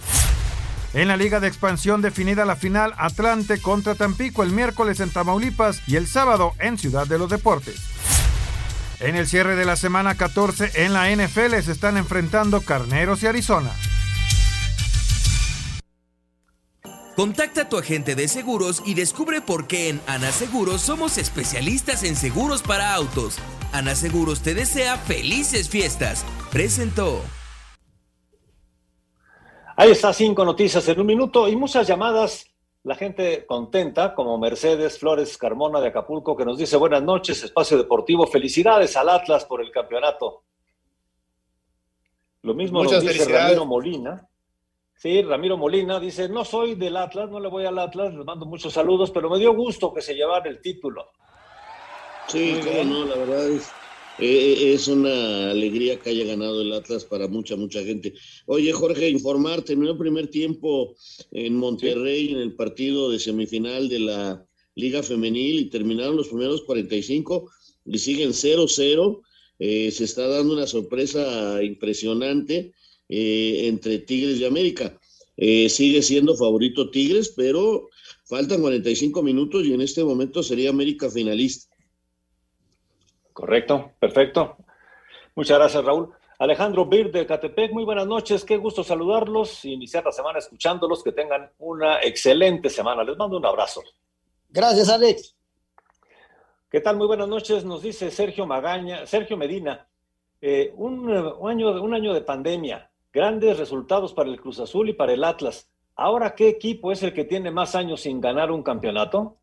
[0.97, 5.82] En la Liga de Expansión definida la final Atlante contra Tampico el miércoles en Tamaulipas
[5.86, 7.82] y el sábado en Ciudad de los Deportes.
[9.01, 13.26] En el cierre de la semana 14 en la NFL se están enfrentando Carneros y
[13.26, 13.72] Arizona.
[17.14, 22.05] Contacta a tu agente de seguros y descubre por qué en Ana Seguros somos especialistas
[22.05, 23.36] en seguros para autos.
[23.72, 26.24] Ana Seguros te desea felices fiestas.
[26.51, 27.22] Presentó.
[29.79, 32.51] Ahí está, cinco noticias en un minuto y muchas llamadas.
[32.85, 37.77] La gente contenta, como Mercedes Flores Carmona de Acapulco, que nos dice buenas noches, espacio
[37.77, 38.27] deportivo.
[38.27, 40.45] Felicidades al Atlas por el campeonato.
[42.41, 44.27] Lo mismo nos dice Ramiro Molina.
[44.95, 48.47] Sí, Ramiro Molina dice, no soy del Atlas, no le voy al Atlas, les mando
[48.47, 51.11] muchos saludos, pero me dio gusto que se llevara el título.
[52.29, 53.70] Sí, cómo no, la verdad es
[54.19, 58.14] eh, es una alegría que haya ganado el Atlas para mucha, mucha gente.
[58.47, 60.97] Oye, Jorge, informar, terminó el primer tiempo
[61.33, 66.62] en Monterrey en el partido de semifinal de la Liga Femenil y terminaron los primeros
[66.62, 67.51] 45
[67.85, 69.21] y siguen 0-0.
[69.59, 72.73] Eh, se está dando una sorpresa impresionante
[73.09, 74.99] eh, entre Tigres y América.
[75.37, 77.91] sigue siendo favorito Tigres, pero
[78.25, 81.76] faltan 45 minutos y en este momento sería América finalista.
[83.37, 84.57] Correcto, perfecto.
[85.34, 86.11] Muchas gracias, Raúl.
[86.39, 91.05] Alejandro Bir de Catepec, muy buenas noches, qué gusto saludarlos y iniciar la semana escuchándolos,
[91.05, 93.05] que tengan una excelente semana.
[93.05, 93.82] Les mando un abrazo.
[94.49, 95.37] Gracias, Alex.
[96.70, 96.97] ¿Qué tal?
[96.97, 99.87] Muy buenas noches, nos dice Sergio Magaña, Sergio Medina.
[100.41, 101.07] Eh, un,
[101.47, 105.68] año, un año de pandemia, grandes resultados para el Cruz Azul y para el Atlas.
[105.95, 109.37] Ahora, ¿qué equipo es el que tiene más años sin ganar un campeonato?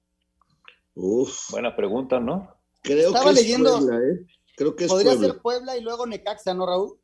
[0.96, 1.52] Uf.
[1.52, 2.63] Buena pregunta, ¿no?
[2.84, 3.70] Creo Estaba que leyendo.
[3.70, 4.28] Es Puebla, ¿eh?
[4.56, 7.00] Creo que es Podría ser Puebla y luego Necaxa, ¿no, Raúl?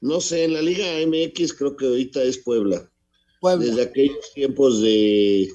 [0.00, 2.90] No sé, en la Liga MX creo que ahorita es Puebla.
[3.40, 3.64] Puebla.
[3.64, 5.48] Desde aquellos tiempos de,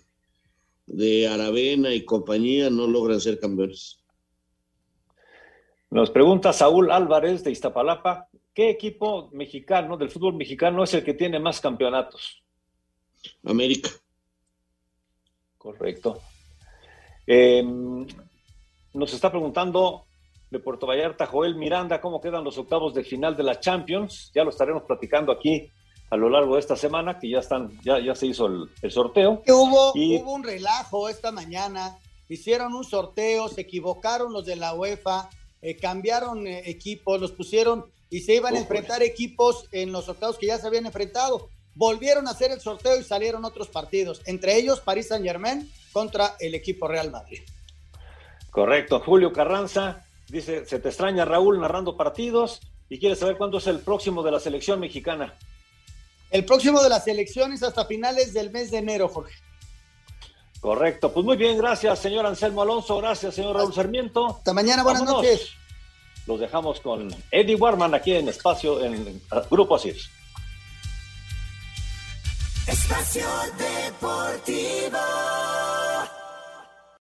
[0.86, 4.00] de Aravena y compañía no logran ser campeones.
[5.90, 11.14] Nos pregunta Saúl Álvarez de Iztapalapa, ¿qué equipo mexicano del fútbol mexicano es el que
[11.14, 12.44] tiene más campeonatos?
[13.44, 13.90] América.
[15.58, 16.22] Correcto.
[17.26, 17.64] Eh,
[18.98, 20.06] nos está preguntando
[20.50, 24.32] de Puerto Vallarta Joel Miranda cómo quedan los octavos de final de la Champions.
[24.34, 25.70] Ya lo estaremos platicando aquí
[26.10, 29.44] a lo largo de esta semana, que ya están, ya, ya se hizo el, sorteo.
[29.48, 31.98] hubo, hubo un relajo esta mañana,
[32.30, 35.30] hicieron un sorteo, se equivocaron los de la UEFA,
[35.62, 40.38] eh, cambiaron eh, equipos, los pusieron y se iban a enfrentar equipos en los octavos
[40.38, 41.50] que ya se habían enfrentado.
[41.76, 46.36] Volvieron a hacer el sorteo y salieron otros partidos, entre ellos París Saint Germain contra
[46.40, 47.42] el equipo Real Madrid.
[48.58, 49.00] Correcto.
[49.06, 52.60] Julio Carranza dice, se te extraña Raúl narrando partidos.
[52.90, 55.36] y quiere saber cuándo es el próximo de la selección mexicana.
[56.32, 59.36] El próximo de las elecciones hasta finales del mes de enero, Jorge.
[60.60, 64.26] Correcto, pues muy bien, gracias señor Anselmo Alonso, gracias señor Raúl Sarmiento.
[64.26, 65.52] Hasta mañana, buenas noches.
[66.26, 69.98] Los dejamos con Eddie Warman aquí en Espacio, en Grupo Asir.
[72.66, 73.28] Espacio
[73.60, 74.98] Deportivo.